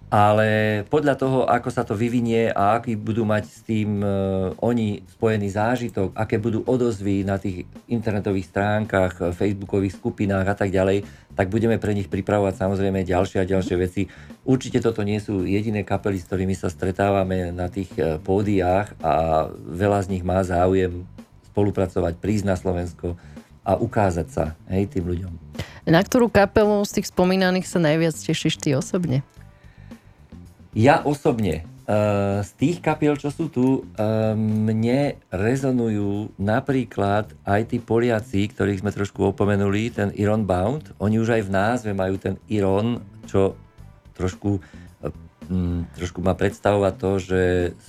Ale 0.08 0.82
podľa 0.88 1.20
toho, 1.20 1.40
ako 1.44 1.68
sa 1.68 1.84
to 1.84 1.92
vyvinie 1.92 2.48
a 2.48 2.80
aký 2.80 2.96
budú 2.96 3.28
mať 3.28 3.44
s 3.44 3.60
tým 3.68 4.00
e, 4.00 4.08
oni 4.64 5.04
spojený 5.04 5.52
zážitok, 5.52 6.16
aké 6.16 6.40
budú 6.40 6.64
odozvy 6.64 7.28
na 7.28 7.36
tých 7.36 7.68
internetových 7.92 8.48
stránkach, 8.48 9.20
e, 9.20 9.36
facebookových 9.36 10.00
skupinách 10.00 10.48
a 10.48 10.56
tak 10.56 10.72
ďalej, 10.72 11.04
tak 11.36 11.52
budeme 11.52 11.76
pre 11.76 11.92
nich 11.92 12.08
pripravovať 12.08 12.56
samozrejme 12.56 13.04
ďalšie 13.04 13.44
a 13.44 13.50
ďalšie 13.52 13.76
veci. 13.76 14.08
Určite 14.48 14.80
toto 14.80 15.04
nie 15.04 15.20
sú 15.20 15.44
jediné 15.44 15.84
kapely, 15.84 16.24
s 16.24 16.28
ktorými 16.32 16.56
sa 16.56 16.72
stretávame 16.72 17.52
na 17.52 17.68
tých 17.68 17.92
e, 18.00 18.16
pódiách 18.16 18.96
a 19.04 19.46
veľa 19.52 20.08
z 20.08 20.16
nich 20.16 20.24
má 20.24 20.40
záujem 20.40 21.04
spolupracovať, 21.52 22.16
prísť 22.16 22.46
na 22.48 22.56
Slovensko 22.56 23.20
a 23.68 23.76
ukázať 23.76 24.28
sa 24.32 24.56
hej, 24.72 24.88
tým 24.88 25.04
ľuďom. 25.04 25.34
Na 25.84 26.00
ktorú 26.00 26.32
kapelu 26.32 26.80
z 26.88 27.00
tých 27.00 27.12
spomínaných 27.12 27.68
sa 27.68 27.84
najviac 27.84 28.16
tešíš 28.16 28.56
ty 28.56 28.72
osobne? 28.72 29.20
Ja 30.77 31.01
osobne 31.01 31.65
uh, 31.89 32.46
z 32.46 32.51
tých 32.53 32.77
kapiel, 32.86 33.17
čo 33.17 33.34
sú 33.34 33.50
tu, 33.50 33.81
uh, 33.81 34.38
mne 34.38 35.17
rezonujú 35.34 36.38
napríklad 36.38 37.34
aj 37.41 37.74
tí 37.74 37.81
Poliaci, 37.81 38.46
ktorých 38.53 38.86
sme 38.86 38.93
trošku 38.93 39.34
opomenuli, 39.34 39.89
ten 39.89 40.13
Iron 40.22 40.46
Bound. 40.46 40.93
Oni 41.01 41.17
už 41.17 41.34
aj 41.34 41.50
v 41.50 41.53
názve 41.53 41.91
majú 41.98 42.22
ten 42.22 42.38
Iron, 42.53 43.01
čo 43.25 43.57
trošku, 44.13 44.62
um, 45.50 45.89
trošku 45.98 46.22
má 46.22 46.38
predstavovať 46.38 46.93
to, 47.01 47.12
že 47.25 47.43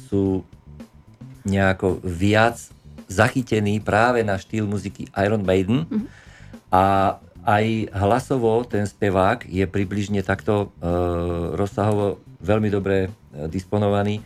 sú 0.09 0.41
nejako 1.45 2.01
viac 2.01 2.57
zachytení 3.05 3.85
práve 3.85 4.25
na 4.25 4.41
štýl 4.41 4.65
muziky 4.65 5.13
Iron 5.13 5.45
Maiden. 5.45 5.85
Mm-hmm. 5.85 6.09
A 6.73 7.17
aj 7.49 7.89
hlasovo 7.97 8.61
ten 8.69 8.85
spevák 8.85 9.49
je 9.49 9.65
približne 9.65 10.21
takto 10.21 10.69
e, 10.69 10.85
rozsahovo 11.57 12.21
veľmi 12.45 12.69
dobre 12.69 13.09
e, 13.09 13.49
disponovaný 13.49 14.21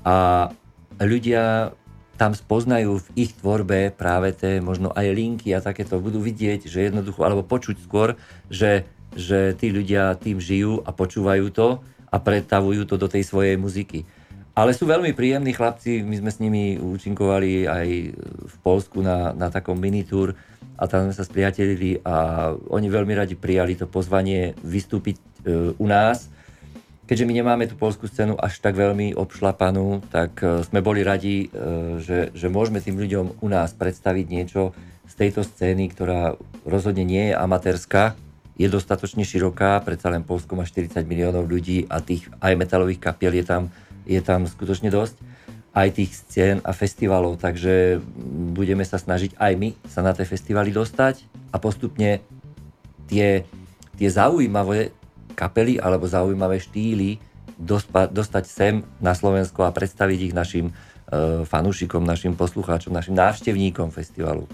a 0.00 0.48
ľudia 0.96 1.76
tam 2.16 2.32
spoznajú 2.32 2.96
v 2.96 3.28
ich 3.28 3.36
tvorbe 3.36 3.92
práve 3.92 4.32
tie 4.32 4.62
možno 4.64 4.88
aj 4.94 5.06
linky 5.10 5.52
a 5.52 5.64
takéto. 5.64 5.98
Budú 5.98 6.22
vidieť, 6.22 6.70
že 6.70 6.88
jednoducho, 6.88 7.26
alebo 7.26 7.42
počuť 7.44 7.76
skôr, 7.82 8.14
že, 8.46 8.86
že 9.12 9.52
tí 9.58 9.68
ľudia 9.74 10.14
tým 10.16 10.38
žijú 10.38 10.80
a 10.86 10.94
počúvajú 10.94 11.50
to 11.50 11.82
a 12.08 12.16
pretavujú 12.22 12.86
to 12.86 12.94
do 12.94 13.10
tej 13.10 13.26
svojej 13.26 13.58
muziky. 13.58 14.06
Ale 14.52 14.76
sú 14.76 14.84
veľmi 14.84 15.16
príjemní 15.16 15.56
chlapci, 15.56 16.04
my 16.04 16.20
sme 16.20 16.30
s 16.30 16.38
nimi 16.38 16.76
účinkovali 16.76 17.64
aj 17.64 17.88
v 18.46 18.56
Polsku 18.60 19.00
na, 19.00 19.32
na 19.32 19.48
takom 19.48 19.80
minitúr 19.80 20.36
a 20.82 20.90
tam 20.90 21.06
sme 21.06 21.14
sa 21.14 21.22
spriatelili 21.22 22.02
a 22.02 22.50
oni 22.50 22.90
veľmi 22.90 23.14
radi 23.14 23.38
prijali 23.38 23.78
to 23.78 23.86
pozvanie 23.86 24.58
vystúpiť 24.66 25.14
e, 25.14 25.22
u 25.78 25.86
nás. 25.86 26.26
Keďže 27.06 27.26
my 27.30 27.32
nemáme 27.38 27.70
tú 27.70 27.78
polskú 27.78 28.10
scénu 28.10 28.34
až 28.34 28.58
tak 28.58 28.74
veľmi 28.74 29.14
obšlapanú, 29.14 30.02
tak 30.10 30.42
e, 30.42 30.66
sme 30.66 30.82
boli 30.82 31.06
radi, 31.06 31.46
e, 31.46 31.98
že, 32.02 32.34
že 32.34 32.50
môžeme 32.50 32.82
tým 32.82 32.98
ľuďom 32.98 33.38
u 33.38 33.46
nás 33.46 33.70
predstaviť 33.78 34.26
niečo 34.26 34.74
z 35.06 35.14
tejto 35.14 35.46
scény, 35.46 35.86
ktorá 35.94 36.34
rozhodne 36.66 37.06
nie 37.06 37.30
je 37.30 37.38
amatérska, 37.38 38.18
je 38.58 38.66
dostatočne 38.66 39.22
široká, 39.22 39.78
predsa 39.86 40.10
len 40.10 40.26
Polsko 40.26 40.58
má 40.58 40.66
40 40.66 41.06
miliónov 41.06 41.46
ľudí 41.46 41.86
a 41.86 42.02
tých 42.02 42.26
aj 42.42 42.58
metalových 42.58 42.98
kapiel 42.98 43.38
je 43.38 43.46
tam, 43.46 43.70
je 44.02 44.18
tam 44.18 44.50
skutočne 44.50 44.90
dosť 44.90 45.14
aj 45.72 45.88
tých 45.96 46.12
scén 46.12 46.60
a 46.68 46.76
festivalov, 46.76 47.40
takže 47.40 47.96
budeme 48.52 48.84
sa 48.84 49.00
snažiť 49.00 49.40
aj 49.40 49.52
my 49.56 49.68
sa 49.88 50.04
na 50.04 50.12
tie 50.12 50.28
festivaly 50.28 50.68
dostať 50.68 51.24
a 51.48 51.56
postupne 51.56 52.20
tie, 53.08 53.48
tie 53.96 54.08
zaujímavé 54.12 54.92
kapely 55.32 55.80
alebo 55.80 56.04
zaujímavé 56.04 56.60
štýly 56.60 57.16
dostať 58.12 58.44
sem 58.44 58.74
na 59.00 59.16
Slovensko 59.16 59.64
a 59.64 59.72
predstaviť 59.72 60.18
ich 60.28 60.34
našim 60.36 60.72
uh, 60.72 61.46
fanúšikom, 61.48 62.04
našim 62.04 62.36
poslucháčom, 62.36 62.92
našim 62.92 63.16
návštevníkom 63.16 63.88
festivalu. 63.94 64.44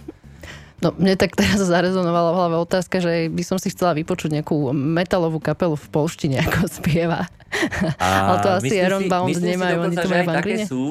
No, 0.78 0.94
mne 0.94 1.18
tak 1.18 1.34
teraz 1.34 1.58
zarezonovala 1.58 2.30
v 2.30 2.38
hlave 2.38 2.56
otázka, 2.62 3.02
že 3.02 3.26
by 3.26 3.42
som 3.42 3.58
si 3.58 3.74
chcela 3.74 3.98
vypočuť 3.98 4.38
nejakú 4.38 4.70
metalovú 4.70 5.42
kapelu 5.42 5.74
v 5.74 5.86
polštine, 5.90 6.38
ako 6.46 6.70
spieva. 6.70 7.26
A 8.02 8.34
Ale 8.34 8.38
to 8.44 8.48
asi 8.60 8.74
Aaron 8.80 9.08
Bound 9.08 9.34
nemajú, 9.34 9.76
oni 9.88 9.96
to 9.96 10.08
majú 10.08 10.24
v 10.28 10.36
Také 10.36 10.56
sú, 10.68 10.84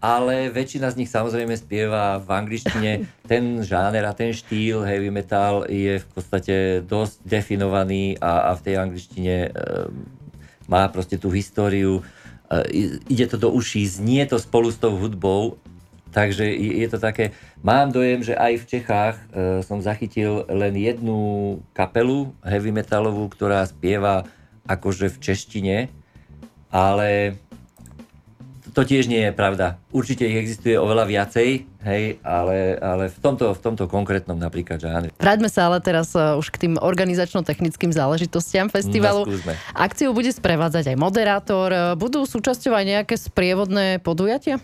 ale 0.00 0.48
väčšina 0.48 0.88
z 0.88 0.98
nich 1.04 1.10
samozrejme 1.12 1.52
spieva 1.60 2.16
v 2.16 2.28
angličtine. 2.32 3.04
Ten 3.28 3.60
žáner 3.60 4.08
a 4.08 4.16
ten 4.16 4.32
štýl 4.32 4.80
heavy 4.80 5.12
metal 5.12 5.68
je 5.68 6.00
v 6.00 6.06
podstate 6.08 6.80
dosť 6.80 7.20
definovaný 7.28 8.16
a, 8.16 8.48
a 8.48 8.56
v 8.56 8.64
tej 8.64 8.74
angličtine 8.80 9.36
e, 9.44 9.50
má 10.72 10.88
proste 10.88 11.20
tú 11.20 11.28
históriu. 11.28 12.00
E, 12.48 12.96
ide 13.12 13.28
to 13.28 13.36
do 13.36 13.52
uší, 13.52 13.84
znie 13.84 14.24
to 14.24 14.40
spolu 14.40 14.72
s 14.72 14.80
tou 14.80 14.96
hudbou, 14.96 15.60
takže 16.16 16.48
je, 16.48 16.80
je 16.80 16.88
to 16.88 16.96
také... 16.96 17.36
Mám 17.60 17.92
dojem, 17.92 18.24
že 18.24 18.32
aj 18.32 18.56
v 18.56 18.68
Čechách 18.72 19.16
e, 19.20 19.24
som 19.60 19.84
zachytil 19.84 20.48
len 20.48 20.80
jednu 20.80 21.60
kapelu 21.76 22.32
heavy 22.40 22.72
metalovú, 22.72 23.28
ktorá 23.28 23.68
spieva 23.68 24.24
akože 24.70 25.10
v 25.10 25.18
češtine, 25.18 25.76
ale 26.70 27.34
to 28.70 28.86
tiež 28.86 29.10
nie 29.10 29.26
je 29.26 29.32
pravda. 29.34 29.82
Určite 29.90 30.22
ich 30.22 30.38
existuje 30.38 30.78
oveľa 30.78 31.10
viacej, 31.10 31.48
hej, 31.82 32.04
ale, 32.22 32.78
ale 32.78 33.10
v, 33.10 33.18
tomto, 33.18 33.50
v 33.50 33.60
tomto 33.60 33.90
konkrétnom 33.90 34.38
napríklad 34.38 34.78
žánri. 34.78 35.10
Vráťme 35.18 35.50
sa 35.50 35.66
ale 35.66 35.82
teraz 35.82 36.14
uh, 36.14 36.38
už 36.38 36.54
k 36.54 36.66
tým 36.66 36.74
organizačno-technickým 36.78 37.90
záležitostiam 37.90 38.70
festivalu. 38.70 39.26
No, 39.26 39.54
Akciu 39.74 40.14
bude 40.14 40.30
sprevádzať 40.30 40.94
aj 40.94 40.96
moderátor. 40.96 41.98
Budú 41.98 42.22
súčasťou 42.22 42.70
aj 42.78 42.84
nejaké 42.86 43.14
sprievodné 43.18 43.98
podujatia? 43.98 44.62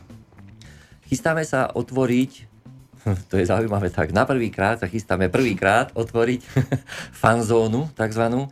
Chystáme 1.11 1.43
sa 1.43 1.71
otvoriť 1.75 2.57
to 3.31 3.39
je 3.39 3.47
zaujímavé 3.47 3.95
tak. 3.95 4.11
Na 4.11 4.27
prvýkrát 4.27 4.83
sa 4.83 4.91
chystáme 4.91 5.31
prvýkrát 5.31 5.95
otvoriť 5.95 6.43
fanzónu, 7.23 7.87
takzvanú, 7.95 8.51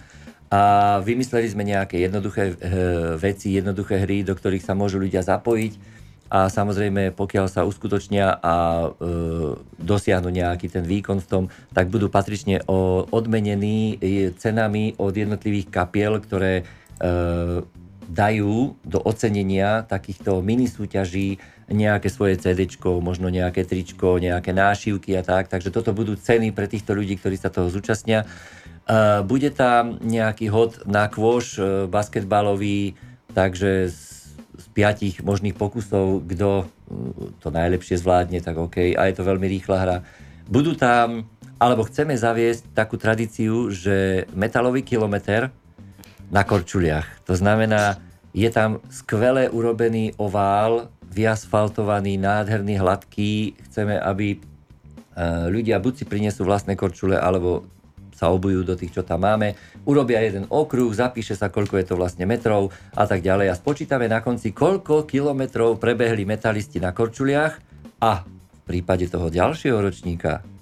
a 0.55 0.61
vymysleli 1.03 1.51
sme 1.51 1.67
nejaké 1.67 1.99
jednoduché 1.99 2.55
e, 2.55 3.19
veci, 3.19 3.59
jednoduché 3.59 4.07
hry, 4.07 4.23
do 4.23 4.39
ktorých 4.39 4.63
sa 4.63 4.79
môžu 4.79 5.03
ľudia 5.03 5.27
zapojiť 5.27 5.73
a 6.31 6.47
samozrejme, 6.51 7.13
pokiaľ 7.15 7.47
sa 7.51 7.67
uskutočnia 7.67 8.39
a 8.39 8.55
e, 8.87 8.89
dosiahnu 9.83 10.31
nejaký 10.31 10.71
ten 10.71 10.87
výkon 10.87 11.19
v 11.21 11.29
tom, 11.31 11.45
tak 11.75 11.91
budú 11.91 12.07
patrične 12.07 12.63
o, 12.71 13.05
odmenení 13.07 13.99
e, 13.99 14.31
cenami 14.35 14.95
od 14.97 15.15
jednotlivých 15.15 15.75
kapiel, 15.75 16.23
ktoré 16.23 16.63
e, 16.63 16.65
dajú 18.09 18.79
do 18.83 18.99
ocenenia 19.05 19.83
takýchto 19.85 20.39
mini 20.39 20.71
súťaží 20.71 21.39
nejaké 21.71 22.13
svoje 22.13 22.37
CD, 22.37 22.69
možno 23.01 23.33
nejaké 23.33 23.65
tričko, 23.65 24.21
nejaké 24.21 24.53
nášivky 24.53 25.17
a 25.17 25.25
tak. 25.25 25.49
Takže 25.49 25.73
toto 25.73 25.97
budú 25.97 26.13
ceny 26.19 26.53
pre 26.53 26.69
týchto 26.69 26.93
ľudí, 26.93 27.17
ktorí 27.17 27.41
sa 27.41 27.49
toho 27.49 27.73
zúčastnia. 27.73 28.29
Uh, 28.85 29.25
bude 29.25 29.49
tam 29.49 29.97
nejaký 30.05 30.53
hod 30.53 30.85
na 30.85 31.09
kôš 31.09 31.57
uh, 31.57 31.89
basketbalový, 31.89 32.93
takže 33.33 33.89
z, 33.89 33.97
piatich 34.77 35.25
možných 35.25 35.57
pokusov, 35.57 36.21
kto 36.29 36.49
uh, 36.63 37.33
to 37.41 37.49
najlepšie 37.49 37.97
zvládne, 37.97 38.45
tak 38.45 38.61
OK. 38.61 38.93
A 38.93 39.09
je 39.09 39.15
to 39.17 39.25
veľmi 39.25 39.49
rýchla 39.49 39.77
hra. 39.81 39.97
Budú 40.45 40.77
tam, 40.77 41.25
alebo 41.57 41.89
chceme 41.89 42.13
zaviesť 42.13 42.77
takú 42.77 43.01
tradíciu, 43.01 43.73
že 43.73 44.29
metalový 44.37 44.85
kilometr 44.85 45.49
na 46.29 46.45
korčuliach. 46.45 47.25
To 47.25 47.33
znamená, 47.33 47.97
je 48.37 48.53
tam 48.53 48.85
skvele 48.93 49.49
urobený 49.49 50.13
ovál, 50.21 50.93
vyasfaltovaný, 51.09 52.21
nádherný, 52.21 52.77
hladký. 52.77 53.57
Chceme, 53.71 53.97
aby 53.97 54.43
ľudia 55.49 55.79
buď 55.79 56.03
si 56.03 56.05
prinesú 56.05 56.43
vlastné 56.43 56.75
korčule, 56.75 57.15
alebo 57.15 57.63
sa 58.15 58.31
obujú 58.31 58.63
do 58.63 58.79
tých, 58.79 58.95
čo 58.95 59.03
tam 59.03 59.27
máme, 59.27 59.59
urobia 59.85 60.23
jeden 60.23 60.47
okruh, 60.47 60.95
zapíše 60.95 61.35
sa, 61.35 61.51
koľko 61.51 61.75
je 61.83 61.87
to 61.91 61.95
vlastne 61.99 62.25
metrov 62.25 62.71
a 62.95 63.05
tak 63.05 63.21
ďalej. 63.21 63.51
A 63.51 63.59
spočítame 63.59 64.07
na 64.07 64.23
konci, 64.23 64.55
koľko 64.55 65.05
kilometrov 65.05 65.83
prebehli 65.83 66.23
metalisti 66.23 66.79
na 66.79 66.95
korčuliach 66.95 67.53
a 67.99 68.23
v 68.23 68.61
prípade 68.65 69.11
toho 69.11 69.29
ďalšieho 69.29 69.77
ročníka 69.77 70.54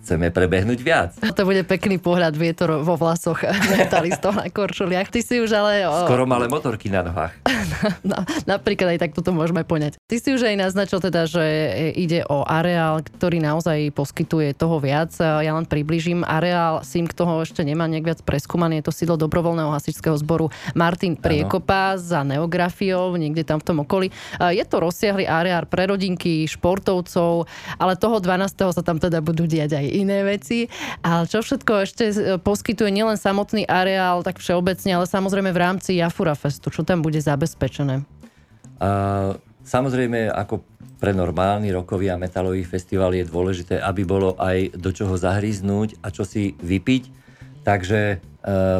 chceme 0.00 0.32
prebehnúť 0.32 0.80
viac. 0.80 1.10
To 1.20 1.42
bude 1.44 1.62
pekný 1.68 2.00
pohľad 2.00 2.34
vietor 2.34 2.80
vo 2.80 2.96
vlasoch 2.96 3.44
metalistov 3.72 4.34
na 4.34 4.48
korčuliach. 4.48 5.12
Ty 5.12 5.20
si 5.20 5.38
už 5.38 5.52
ale... 5.52 5.84
O... 5.86 6.08
Skoro 6.08 6.24
malé 6.24 6.48
motorky 6.48 6.88
na 6.88 7.04
nohách. 7.04 7.36
no, 8.10 8.24
napríklad 8.48 8.96
aj 8.96 9.00
tak 9.06 9.12
toto 9.12 9.30
môžeme 9.30 9.62
poňať. 9.62 10.00
Ty 10.08 10.16
si 10.16 10.28
už 10.32 10.48
aj 10.48 10.56
naznačil 10.56 10.98
teda, 10.98 11.28
že 11.28 11.44
ide 11.94 12.24
o 12.26 12.42
areál, 12.48 13.04
ktorý 13.04 13.38
naozaj 13.44 13.92
poskytuje 13.92 14.56
toho 14.56 14.80
viac. 14.80 15.12
Ja 15.20 15.52
len 15.52 15.68
približím. 15.68 16.24
Areál 16.24 16.80
SIM, 16.82 17.04
kto 17.04 17.28
ho 17.28 17.34
ešte 17.44 17.60
nemá 17.62 17.84
nejak 17.86 18.06
viac 18.16 18.20
preskúmaný, 18.24 18.80
je 18.80 18.88
to 18.88 18.96
sídlo 18.96 19.16
dobrovoľného 19.20 19.70
hasičského 19.70 20.16
zboru 20.16 20.48
Martin 20.72 21.14
Priekopa 21.14 21.94
ano. 21.94 22.00
za 22.00 22.20
neografiou, 22.24 23.12
niekde 23.14 23.44
tam 23.44 23.60
v 23.60 23.66
tom 23.66 23.76
okolí. 23.84 24.08
Je 24.40 24.64
to 24.64 24.80
rozsiahly 24.80 25.28
areál 25.28 25.68
pre 25.68 25.86
rodinky, 25.86 26.48
športovcov, 26.48 27.44
ale 27.76 27.92
toho 28.00 28.16
12. 28.18 28.74
sa 28.74 28.82
tam 28.82 28.96
teda 28.96 29.20
budú 29.20 29.44
diať 29.44 29.76
aj 29.76 29.86
iné 29.90 30.22
veci. 30.22 30.70
Ale 31.02 31.26
čo 31.26 31.42
všetko 31.42 31.72
ešte 31.82 32.04
poskytuje 32.40 32.90
nielen 32.94 33.18
samotný 33.18 33.66
areál, 33.66 34.22
tak 34.22 34.38
všeobecne, 34.38 35.02
ale 35.02 35.06
samozrejme 35.10 35.50
v 35.50 35.60
rámci 35.60 35.98
Jafura 35.98 36.38
Festu, 36.38 36.70
čo 36.70 36.86
tam 36.86 37.02
bude 37.02 37.18
zabezpečené? 37.18 38.06
Uh, 38.80 39.36
samozrejme, 39.66 40.32
ako 40.32 40.64
pre 41.00 41.16
normálny 41.16 41.72
rokový 41.72 42.12
a 42.12 42.20
metalový 42.20 42.60
festival 42.60 43.16
je 43.16 43.24
dôležité, 43.24 43.80
aby 43.80 44.04
bolo 44.04 44.36
aj 44.36 44.76
do 44.76 44.92
čoho 44.92 45.16
zahryznúť 45.16 45.96
a 46.04 46.12
čo 46.12 46.28
si 46.28 46.52
vypiť. 46.60 47.02
Takže 47.64 48.00
e, 48.12 48.16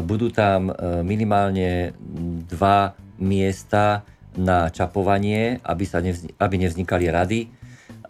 budú 0.05 0.29
tam 0.29 0.69
e, 0.69 1.01
minimálne 1.01 1.97
dva 2.45 2.93
miesta 3.17 4.05
na 4.37 4.69
čapovanie, 4.69 5.57
aby, 5.65 5.83
sa 5.89 5.97
nevzni- 5.97 6.29
aby 6.37 6.55
nevznikali 6.61 7.09
rady. 7.09 7.39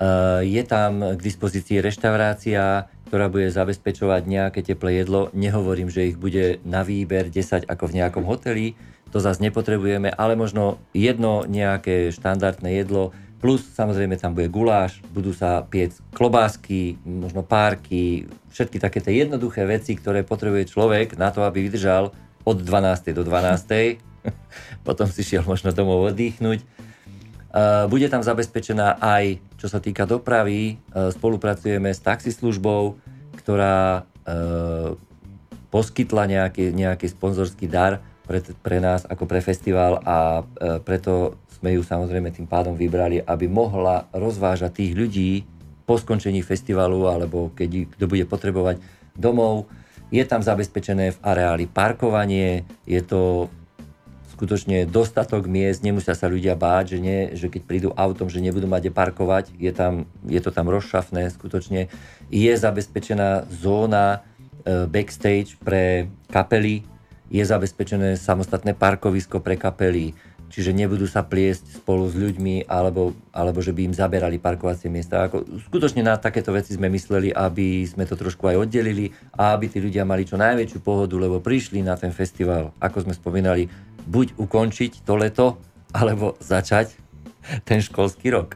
E, 0.01 0.07
je 0.49 0.63
tam 0.65 1.13
k 1.13 1.19
dispozícii 1.21 1.77
reštaurácia, 1.77 2.89
ktorá 3.05 3.29
bude 3.29 3.53
zabezpečovať 3.53 4.25
nejaké 4.25 4.65
teplé 4.65 5.05
jedlo. 5.05 5.29
Nehovorím, 5.37 5.93
že 5.93 6.09
ich 6.09 6.17
bude 6.17 6.57
na 6.65 6.81
výber 6.81 7.29
10 7.29 7.69
ako 7.69 7.83
v 7.85 7.95
nejakom 8.01 8.25
hoteli, 8.25 8.73
to 9.13 9.21
zase 9.21 9.43
nepotrebujeme, 9.43 10.09
ale 10.09 10.39
možno 10.39 10.79
jedno 10.95 11.45
nejaké 11.45 12.09
štandardné 12.15 12.81
jedlo, 12.81 13.11
Plus 13.41 13.65
samozrejme 13.73 14.21
tam 14.21 14.37
bude 14.37 14.53
guláš, 14.53 15.01
budú 15.09 15.33
sa 15.33 15.65
piec 15.65 15.97
klobásky, 16.13 17.01
možno 17.01 17.41
párky, 17.41 18.29
všetky 18.53 18.77
také 18.77 19.01
tie 19.01 19.25
jednoduché 19.25 19.65
veci, 19.65 19.97
ktoré 19.97 20.21
potrebuje 20.21 20.69
človek 20.69 21.17
na 21.17 21.33
to, 21.33 21.41
aby 21.41 21.65
vydržal 21.65 22.13
od 22.45 22.57
12. 22.61 23.17
do 23.17 23.25
12. 23.25 23.97
Potom 24.87 25.09
si 25.09 25.25
šiel 25.25 25.41
možno 25.41 25.73
domov 25.73 26.13
oddychnúť. 26.13 26.61
Bude 27.89 28.07
tam 28.13 28.21
zabezpečená 28.21 29.01
aj, 29.01 29.41
čo 29.61 29.69
sa 29.69 29.77
týka 29.77 30.09
dopravy, 30.09 30.81
spolupracujeme 30.89 31.93
s 31.93 32.01
taxislužbou, 32.01 32.97
ktorá 33.37 34.09
poskytla 35.69 36.25
nejaký, 36.25 36.73
nejaký 36.73 37.05
sponzorský 37.13 37.69
dar 37.69 38.01
pre, 38.25 38.41
pre 38.41 38.81
nás 38.81 39.05
ako 39.05 39.29
pre 39.29 39.37
festival 39.37 40.01
a 40.01 40.41
preto 40.81 41.37
sme 41.61 41.77
ju 41.77 41.85
samozrejme 41.85 42.33
tým 42.33 42.49
pádom 42.49 42.73
vybrali, 42.73 43.21
aby 43.21 43.45
mohla 43.45 44.09
rozvážať 44.09 44.81
tých 44.81 44.97
ľudí 44.97 45.31
po 45.85 46.01
skončení 46.01 46.41
festivalu 46.41 47.05
alebo 47.05 47.53
keď 47.53 47.85
kto 47.93 48.05
bude 48.09 48.25
potrebovať 48.25 48.81
domov. 49.13 49.69
Je 50.09 50.25
tam 50.25 50.41
zabezpečené 50.41 51.13
v 51.13 51.21
areáli 51.21 51.69
parkovanie, 51.69 52.65
je 52.89 52.99
to 53.05 53.47
skutočne 54.41 54.89
dostatok 54.89 55.45
miest, 55.45 55.85
nemusia 55.85 56.17
sa 56.17 56.25
ľudia 56.25 56.57
báť, 56.57 56.97
že, 56.97 56.99
nie, 56.99 57.19
že 57.37 57.45
keď 57.45 57.61
prídu 57.61 57.89
autom, 57.93 58.25
že 58.25 58.41
nebudú 58.41 58.65
mať 58.65 58.89
parkovať, 58.89 59.53
je, 59.53 59.69
tam, 59.69 60.09
je 60.25 60.41
to 60.41 60.49
tam 60.49 60.65
rozšafné 60.65 61.29
skutočne. 61.29 61.93
Je 62.33 62.49
zabezpečená 62.49 63.45
zóna 63.53 64.25
e, 64.65 64.89
backstage 64.89 65.61
pre 65.61 66.09
kapely, 66.33 66.81
je 67.29 67.45
zabezpečené 67.45 68.17
samostatné 68.17 68.73
parkovisko 68.73 69.45
pre 69.45 69.61
kapely, 69.61 70.17
čiže 70.51 70.75
nebudú 70.75 71.07
sa 71.07 71.23
pliesť 71.23 71.79
spolu 71.79 72.11
s 72.11 72.13
ľuďmi 72.13 72.67
alebo, 72.67 73.15
alebo 73.31 73.63
že 73.63 73.71
by 73.71 73.87
im 73.87 73.95
zaberali 73.95 74.35
parkovacie 74.35 74.91
miesta. 74.91 75.31
Ako, 75.31 75.47
skutočne 75.71 76.03
na 76.03 76.19
takéto 76.19 76.51
veci 76.51 76.75
sme 76.75 76.91
mysleli, 76.91 77.31
aby 77.31 77.87
sme 77.87 78.03
to 78.03 78.19
trošku 78.19 78.51
aj 78.51 78.67
oddelili 78.67 79.15
a 79.31 79.55
aby 79.55 79.71
tí 79.71 79.79
ľudia 79.79 80.03
mali 80.03 80.27
čo 80.27 80.35
najväčšiu 80.35 80.83
pohodu, 80.83 81.15
lebo 81.15 81.39
prišli 81.39 81.79
na 81.79 81.95
ten 81.95 82.11
festival, 82.11 82.75
ako 82.83 83.07
sme 83.07 83.15
spomínali, 83.15 83.71
buď 84.07 84.37
ukončiť 84.37 85.05
to 85.05 85.13
leto, 85.17 85.47
alebo 85.91 86.39
začať 86.39 86.95
ten 87.67 87.81
školský 87.81 88.31
rok. 88.31 88.55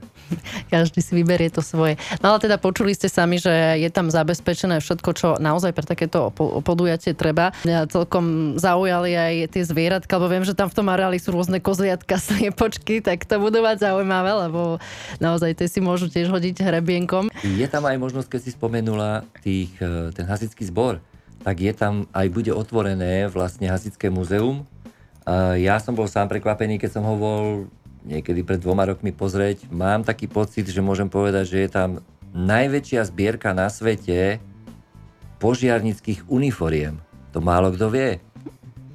Každý 0.74 1.00
si 1.02 1.14
vyberie 1.14 1.54
to 1.54 1.62
svoje. 1.62 2.02
No 2.22 2.34
ale 2.34 2.42
teda 2.42 2.58
počuli 2.58 2.98
ste 2.98 3.06
sami, 3.06 3.38
že 3.38 3.52
je 3.78 3.90
tam 3.94 4.10
zabezpečené 4.10 4.82
všetko, 4.82 5.10
čo 5.14 5.28
naozaj 5.38 5.72
pre 5.74 5.86
takéto 5.86 6.34
podujatie 6.66 7.14
treba. 7.14 7.54
Mňa 7.66 7.90
celkom 7.90 8.58
zaujali 8.58 9.14
aj 9.14 9.54
tie 9.54 9.64
zvieratka, 9.66 10.18
lebo 10.18 10.32
viem, 10.32 10.46
že 10.46 10.58
tam 10.58 10.70
v 10.70 10.78
tom 10.82 10.88
areáli 10.90 11.22
sú 11.22 11.34
rôzne 11.34 11.62
kozliatka, 11.62 12.18
sliepočky, 12.26 13.06
tak 13.06 13.30
to 13.30 13.38
budú 13.38 13.62
mať 13.62 13.86
zaujímavé, 13.86 14.50
lebo 14.50 14.82
naozaj 15.22 15.58
tie 15.62 15.68
si 15.70 15.80
môžu 15.82 16.10
tiež 16.10 16.34
hodiť 16.34 16.66
hrebienkom. 16.66 17.30
Je 17.46 17.68
tam 17.70 17.86
aj 17.86 17.98
možnosť, 18.02 18.28
keď 18.34 18.42
si 18.42 18.52
spomenula 18.54 19.26
tých, 19.46 19.72
e, 19.78 20.10
ten 20.10 20.26
hasický 20.26 20.66
zbor, 20.66 21.02
tak 21.46 21.62
je 21.62 21.74
tam 21.78 22.10
aj 22.10 22.26
bude 22.34 22.50
otvorené 22.50 23.30
vlastne 23.30 23.70
hasické 23.70 24.10
muzeum. 24.10 24.66
Ja 25.58 25.82
som 25.82 25.98
bol 25.98 26.06
sám 26.06 26.30
prekvapený, 26.30 26.78
keď 26.78 26.90
som 27.00 27.04
ho 27.06 27.16
bol 27.18 27.44
niekedy 28.06 28.46
pred 28.46 28.62
dvoma 28.62 28.86
rokmi 28.86 29.10
pozrieť, 29.10 29.66
mám 29.74 30.06
taký 30.06 30.30
pocit, 30.30 30.70
že 30.70 30.86
môžem 30.86 31.10
povedať, 31.10 31.50
že 31.50 31.58
je 31.66 31.70
tam 31.74 31.90
najväčšia 32.38 33.02
zbierka 33.10 33.50
na 33.58 33.66
svete 33.74 34.38
požiarnických 35.42 36.30
uniforiem. 36.30 37.02
To 37.34 37.42
málo 37.42 37.74
kto 37.74 37.90
vie. 37.90 38.22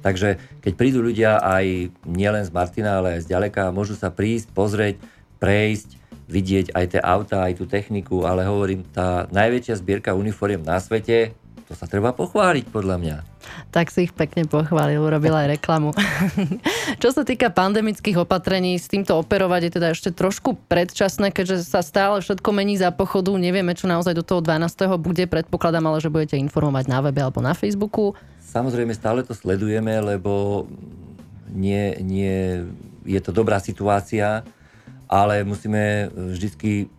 Takže 0.01 0.39
keď 0.63 0.73
prídu 0.79 1.03
ľudia 1.03 1.43
aj 1.43 1.93
nielen 2.07 2.41
z 2.47 2.51
Martina, 2.55 2.97
ale 2.97 3.19
aj 3.19 3.27
z 3.27 3.31
ďaleka, 3.35 3.75
môžu 3.75 3.93
sa 3.99 4.09
prísť, 4.09 4.49
pozrieť, 4.55 4.97
prejsť, 5.37 5.99
vidieť 6.31 6.71
aj 6.73 6.85
tie 6.95 7.01
auta, 7.03 7.43
aj 7.43 7.59
tú 7.59 7.67
techniku, 7.67 8.23
ale 8.23 8.47
hovorím, 8.47 8.87
tá 8.87 9.27
najväčšia 9.29 9.77
zbierka 9.83 10.15
uniforiem 10.15 10.63
na 10.63 10.79
svete 10.79 11.35
to 11.71 11.79
sa 11.79 11.87
treba 11.87 12.11
pochváliť 12.11 12.67
podľa 12.67 12.99
mňa. 12.99 13.30
Tak 13.71 13.87
si 13.87 14.03
ich 14.07 14.13
pekne 14.13 14.43
pochválil, 14.43 14.99
urobil 14.99 15.31
aj 15.31 15.55
reklamu. 15.55 15.95
Čo 17.01 17.15
sa 17.15 17.23
týka 17.23 17.47
pandemických 17.47 18.19
opatrení, 18.19 18.75
s 18.75 18.91
týmto 18.91 19.15
operovať 19.15 19.61
je 19.67 19.71
teda 19.79 19.87
ešte 19.95 20.11
trošku 20.11 20.59
predčasné, 20.67 21.31
keďže 21.31 21.63
sa 21.63 21.79
stále 21.79 22.19
všetko 22.19 22.49
mení 22.51 22.75
za 22.75 22.91
pochodu. 22.91 23.31
Nevieme, 23.31 23.71
čo 23.71 23.87
naozaj 23.87 24.11
do 24.11 24.27
toho 24.27 24.43
12. 24.43 24.99
bude. 24.99 25.23
Predpokladám 25.23 25.87
ale, 25.87 26.03
že 26.03 26.11
budete 26.11 26.35
informovať 26.35 26.91
na 26.91 26.99
webe 26.99 27.23
alebo 27.23 27.39
na 27.39 27.55
Facebooku. 27.55 28.11
Samozrejme, 28.43 28.91
stále 28.91 29.23
to 29.23 29.31
sledujeme, 29.31 29.95
lebo 30.03 30.67
nie, 31.47 31.95
nie 32.03 32.67
je 33.07 33.19
to 33.23 33.31
dobrá 33.31 33.63
situácia 33.63 34.43
ale 35.11 35.43
musíme 35.43 36.07
vždy 36.07 36.47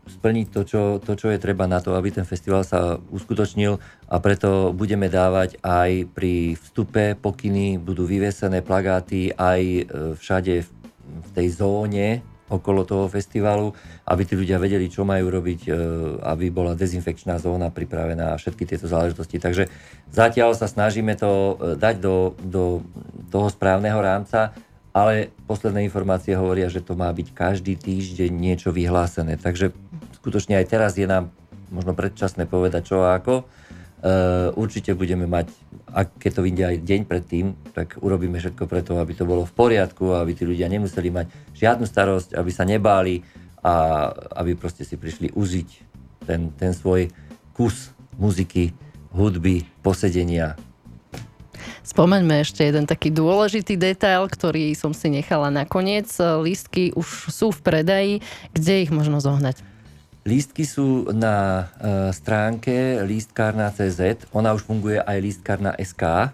splniť 0.05 0.47
to 0.53 0.61
čo, 0.69 0.83
to, 1.01 1.17
čo 1.17 1.33
je 1.33 1.41
treba 1.41 1.65
na 1.65 1.81
to, 1.81 1.97
aby 1.97 2.13
ten 2.13 2.29
festival 2.29 2.61
sa 2.61 3.01
uskutočnil 3.09 3.81
a 4.13 4.17
preto 4.21 4.77
budeme 4.77 5.09
dávať 5.09 5.57
aj 5.65 6.13
pri 6.13 6.61
vstupe 6.61 7.17
pokyny, 7.17 7.81
budú 7.81 8.05
vyvesené 8.05 8.61
plagáty 8.61 9.33
aj 9.33 9.61
e, 9.65 9.83
všade 10.21 10.55
v 11.03 11.31
tej 11.33 11.49
zóne 11.57 12.21
okolo 12.53 12.85
toho 12.85 13.09
festivalu, 13.09 13.73
aby 14.05 14.29
tí 14.29 14.37
ľudia 14.37 14.61
vedeli, 14.61 14.93
čo 14.93 15.09
majú 15.09 15.33
robiť, 15.33 15.61
e, 15.65 15.71
aby 16.21 16.53
bola 16.53 16.77
dezinfekčná 16.77 17.41
zóna 17.41 17.73
pripravená 17.73 18.37
a 18.37 18.41
všetky 18.41 18.69
tieto 18.69 18.93
záležitosti. 18.93 19.41
Takže 19.41 19.73
zatiaľ 20.13 20.53
sa 20.53 20.69
snažíme 20.69 21.17
to 21.17 21.57
dať 21.81 21.97
do, 21.97 22.37
do 22.45 22.85
toho 23.33 23.49
správneho 23.49 23.97
rámca 24.05 24.53
ale 24.93 25.33
posledné 25.49 25.89
informácie 25.89 26.37
hovoria, 26.37 26.69
že 26.69 26.85
to 26.85 26.93
má 26.93 27.09
byť 27.09 27.33
každý 27.33 27.81
týždeň 27.81 28.29
niečo 28.29 28.71
vyhlásené. 28.71 29.41
Takže 29.41 29.73
skutočne 30.21 30.61
aj 30.61 30.67
teraz 30.69 31.01
je 31.01 31.09
nám 31.09 31.33
možno 31.73 31.97
predčasné 31.97 32.45
povedať 32.45 32.93
čo 32.93 33.01
a 33.01 33.17
ako. 33.17 33.49
Uh, 34.03 34.51
určite 34.59 34.99
budeme 34.99 35.31
mať, 35.31 35.49
ak 35.95 36.19
keď 36.19 36.31
to 36.35 36.43
vyjde 36.43 36.65
aj 36.67 36.77
deň 36.83 37.01
predtým, 37.07 37.47
tak 37.71 38.03
urobíme 38.03 38.35
všetko 38.35 38.67
preto, 38.67 38.99
aby 38.99 39.15
to 39.15 39.23
bolo 39.23 39.47
v 39.47 39.55
poriadku, 39.55 40.19
aby 40.19 40.35
tí 40.35 40.43
ľudia 40.43 40.67
nemuseli 40.67 41.09
mať 41.09 41.27
žiadnu 41.55 41.87
starosť, 41.87 42.35
aby 42.35 42.51
sa 42.51 42.67
nebáli 42.67 43.23
a 43.63 44.11
aby 44.43 44.59
proste 44.59 44.83
si 44.83 44.99
prišli 44.99 45.31
užiť 45.33 45.69
ten, 46.27 46.51
ten 46.59 46.75
svoj 46.75 47.15
kus 47.55 47.95
muziky, 48.19 48.75
hudby, 49.15 49.63
posedenia, 49.87 50.59
Spomeňme 51.83 52.47
ešte 52.47 52.63
jeden 52.63 52.87
taký 52.87 53.11
dôležitý 53.11 53.75
detail, 53.75 54.31
ktorý 54.31 54.71
som 54.79 54.95
si 54.95 55.11
nechala 55.11 55.51
nakoniec. 55.51 56.07
Lístky 56.19 56.95
už 56.95 57.35
sú 57.35 57.51
v 57.51 57.61
predaji. 57.61 58.15
Kde 58.55 58.87
ich 58.87 58.95
možno 58.95 59.19
zohnať? 59.19 59.59
Lístky 60.23 60.63
sú 60.63 61.11
na 61.11 61.67
uh, 61.67 62.15
stránke 62.15 63.03
lístkárna.cz. 63.03 64.31
Ona 64.31 64.55
už 64.55 64.63
funguje 64.63 65.03
aj 65.03 65.19
lístkárna 65.19 65.75
SK 65.75 66.31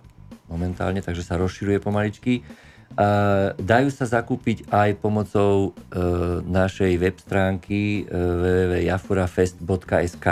momentálne, 0.48 1.04
takže 1.04 1.22
sa 1.22 1.36
rozširuje 1.36 1.78
pomaličky. 1.78 2.40
Uh, 2.98 3.52
dajú 3.60 3.92
sa 3.92 4.08
zakúpiť 4.08 4.72
aj 4.72 4.96
pomocou 4.98 5.70
uh, 5.70 6.40
našej 6.42 6.96
web 6.96 7.16
stránky 7.20 8.08
uh, 8.08 8.16
www.jafurafest.sk. 8.42 10.26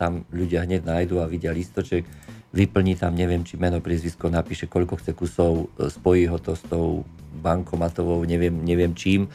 Tam 0.00 0.24
ľudia 0.32 0.64
hneď 0.64 0.88
nájdu 0.88 1.20
a 1.20 1.28
vidia 1.28 1.52
lístoček 1.52 2.27
vyplní 2.52 2.96
tam, 2.96 3.12
neviem, 3.12 3.44
či 3.44 3.60
meno, 3.60 3.84
priezvisko, 3.84 4.32
napíše, 4.32 4.64
koľko 4.64 4.96
chce 5.00 5.12
kusov, 5.12 5.68
e, 5.76 5.92
spojí 5.92 6.24
ho 6.28 6.40
to 6.40 6.56
s 6.56 6.64
tou 6.64 7.04
bankomatovou, 7.38 8.24
neviem, 8.24 8.54
neviem 8.64 8.96
čím 8.96 9.28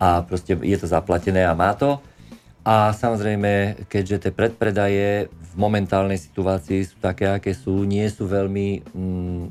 a 0.00 0.24
proste 0.24 0.56
je 0.56 0.76
to 0.80 0.88
zaplatené 0.88 1.44
a 1.44 1.52
má 1.52 1.76
to. 1.76 2.00
A 2.64 2.92
samozrejme, 2.92 3.84
keďže 3.88 4.28
tie 4.28 4.32
predpredaje 4.32 5.28
v 5.28 5.52
momentálnej 5.56 6.16
situácii 6.16 6.86
sú 6.88 6.96
také, 7.00 7.28
aké 7.28 7.52
sú, 7.56 7.84
nie 7.84 8.04
sú 8.08 8.28
veľmi 8.28 8.84
mm, 8.84 9.44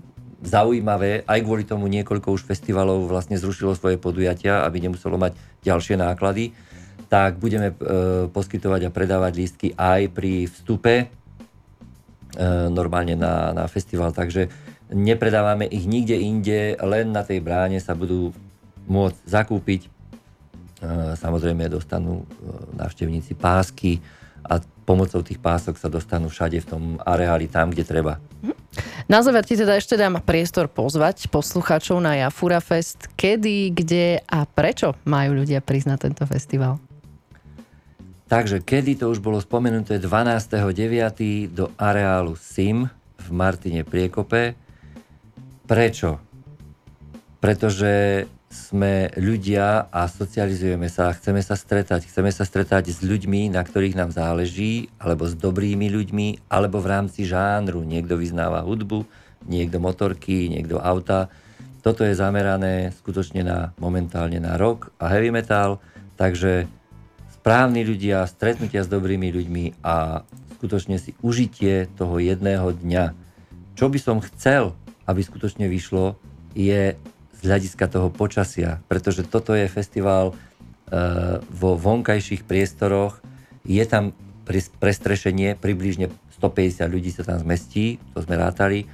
zaujímavé, 0.46 1.28
aj 1.28 1.40
kvôli 1.44 1.68
tomu 1.68 1.86
niekoľko 1.92 2.34
už 2.34 2.48
festivalov 2.48 3.10
vlastne 3.10 3.36
zrušilo 3.36 3.76
svoje 3.76 4.00
podujatia, 4.00 4.64
aby 4.64 4.80
nemuselo 4.80 5.20
mať 5.20 5.36
ďalšie 5.66 6.00
náklady, 6.00 6.56
tak 7.10 7.42
budeme 7.42 7.74
e, 7.74 7.76
poskytovať 8.30 8.88
a 8.88 8.94
predávať 8.94 9.34
lístky 9.36 9.68
aj 9.74 10.14
pri 10.14 10.46
vstupe 10.48 11.10
normálne 12.72 13.20
na, 13.20 13.52
na 13.52 13.66
festival, 13.68 14.16
takže 14.16 14.48
nepredávame 14.90 15.70
ich 15.70 15.86
nikde 15.86 16.18
inde, 16.18 16.80
len 16.82 17.14
na 17.14 17.22
tej 17.22 17.44
bráne 17.44 17.78
sa 17.78 17.94
budú 17.94 18.34
môcť 18.90 19.20
zakúpiť. 19.28 19.82
E, 19.86 19.90
samozrejme 21.20 21.70
dostanú 21.70 22.26
návštevníci 22.74 23.38
pásky 23.38 24.02
a 24.42 24.58
pomocou 24.88 25.22
tých 25.22 25.38
pások 25.38 25.78
sa 25.78 25.92
dostanú 25.92 26.34
všade 26.34 26.66
v 26.66 26.70
tom 26.70 26.84
areáli, 27.06 27.46
tam, 27.46 27.70
kde 27.70 27.86
treba. 27.86 28.18
Na 29.06 29.22
záver 29.22 29.46
ti 29.46 29.54
teda 29.54 29.78
ešte 29.78 29.94
dám 29.94 30.22
priestor 30.26 30.66
pozvať 30.70 31.30
poslucháčov 31.30 32.02
na 32.02 32.18
Jafura 32.18 32.62
Fest. 32.62 33.10
Kedy, 33.14 33.74
kde 33.74 34.22
a 34.26 34.46
prečo 34.50 34.98
majú 35.06 35.38
ľudia 35.44 35.62
na 35.86 35.98
tento 35.98 36.26
festival? 36.26 36.82
Takže 38.30 38.62
kedy 38.62 39.02
to 39.02 39.10
už 39.10 39.26
bolo 39.26 39.42
spomenuté 39.42 39.98
12.9. 39.98 41.50
do 41.50 41.74
areálu 41.82 42.38
SIM 42.38 42.86
v 43.18 43.28
Martine 43.34 43.82
Priekope. 43.82 44.54
Prečo? 45.66 46.22
Pretože 47.42 48.30
sme 48.54 49.10
ľudia 49.18 49.90
a 49.90 50.06
socializujeme 50.06 50.94
sa, 50.94 51.10
chceme 51.10 51.42
sa 51.42 51.58
stretať. 51.58 52.06
Chceme 52.06 52.30
sa 52.30 52.46
stretať 52.46 52.94
s 52.94 53.02
ľuďmi, 53.02 53.50
na 53.50 53.66
ktorých 53.66 53.98
nám 53.98 54.14
záleží, 54.14 54.94
alebo 55.02 55.26
s 55.26 55.34
dobrými 55.34 55.90
ľuďmi, 55.90 56.54
alebo 56.54 56.78
v 56.86 56.90
rámci 56.90 57.26
žánru. 57.26 57.82
Niekto 57.82 58.14
vyznáva 58.14 58.62
hudbu, 58.62 59.10
niekto 59.50 59.82
motorky, 59.82 60.54
niekto 60.54 60.78
auta. 60.78 61.34
Toto 61.82 62.06
je 62.06 62.14
zamerané 62.14 62.94
skutočne 62.94 63.42
na 63.42 63.74
momentálne 63.82 64.38
na 64.38 64.54
rock 64.54 64.94
a 65.02 65.10
heavy 65.10 65.34
metal, 65.34 65.82
takže 66.14 66.70
správni 67.50 67.82
ľudia, 67.82 68.30
stretnutia 68.30 68.86
s 68.86 68.94
dobrými 68.94 69.34
ľuďmi 69.34 69.82
a 69.82 70.22
skutočne 70.62 71.02
si 71.02 71.18
užitie 71.26 71.90
toho 71.98 72.22
jedného 72.22 72.78
dňa. 72.78 73.18
Čo 73.74 73.90
by 73.90 73.98
som 73.98 74.22
chcel, 74.22 74.78
aby 75.10 75.26
skutočne 75.26 75.66
vyšlo, 75.66 76.14
je 76.54 76.94
z 77.34 77.40
hľadiska 77.42 77.90
toho 77.90 78.14
počasia, 78.14 78.86
pretože 78.86 79.26
toto 79.26 79.58
je 79.58 79.66
festival 79.66 80.38
uh, 80.38 81.42
vo 81.50 81.74
vonkajších 81.74 82.46
priestoroch, 82.46 83.18
je 83.66 83.82
tam 83.82 84.14
prestrešenie, 84.78 85.58
približne 85.58 86.14
150 86.38 86.86
ľudí 86.86 87.10
sa 87.10 87.26
tam 87.26 87.42
zmestí, 87.42 87.98
to 88.14 88.22
sme 88.22 88.38
rátali, 88.38 88.86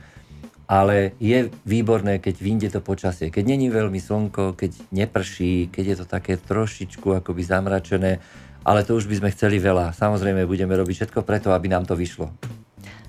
ale 0.64 1.12
je 1.20 1.52
výborné, 1.68 2.24
keď 2.24 2.36
vyjde 2.40 2.70
to 2.72 2.80
počasie. 2.80 3.28
Keď 3.36 3.44
není 3.52 3.68
veľmi 3.68 4.00
slnko, 4.00 4.56
keď 4.56 4.96
neprší, 4.96 5.68
keď 5.68 5.84
je 5.92 5.96
to 6.00 6.06
také 6.08 6.40
trošičku 6.40 7.20
akoby 7.20 7.44
zamračené, 7.44 8.24
ale 8.66 8.82
to 8.82 8.98
už 8.98 9.06
by 9.06 9.22
sme 9.22 9.30
chceli 9.30 9.62
veľa. 9.62 9.94
Samozrejme, 9.94 10.50
budeme 10.50 10.74
robiť 10.74 11.06
všetko 11.06 11.22
preto, 11.22 11.54
aby 11.54 11.70
nám 11.70 11.86
to 11.86 11.94
vyšlo. 11.94 12.34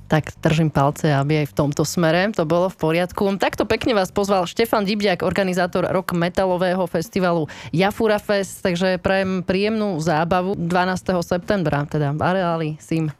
Tak 0.06 0.38
držím 0.38 0.70
palce, 0.70 1.10
aby 1.10 1.42
aj 1.42 1.50
v 1.50 1.56
tomto 1.58 1.82
smere 1.82 2.30
to 2.30 2.46
bolo 2.46 2.70
v 2.70 2.78
poriadku. 2.78 3.26
Takto 3.42 3.66
pekne 3.66 3.90
vás 3.90 4.14
pozval 4.14 4.46
Štefan 4.46 4.86
Dibiak, 4.86 5.26
organizátor 5.26 5.82
rock 5.90 6.14
metalového 6.14 6.86
festivalu 6.86 7.50
Jafura 7.74 8.22
Fest, 8.22 8.62
takže 8.62 9.02
prajem 9.02 9.42
príjemnú 9.42 9.98
zábavu 9.98 10.54
12. 10.54 11.10
septembra, 11.26 11.82
teda 11.90 12.14
v 12.14 12.22
areáli 12.22 12.68
SIM 12.78 13.10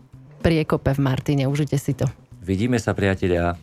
Priekope 0.46 0.94
v 0.94 1.00
Martine. 1.02 1.50
Užite 1.50 1.74
si 1.74 1.90
to. 1.90 2.06
Vidíme 2.38 2.78
sa, 2.78 2.94
priatelia. 2.94 3.58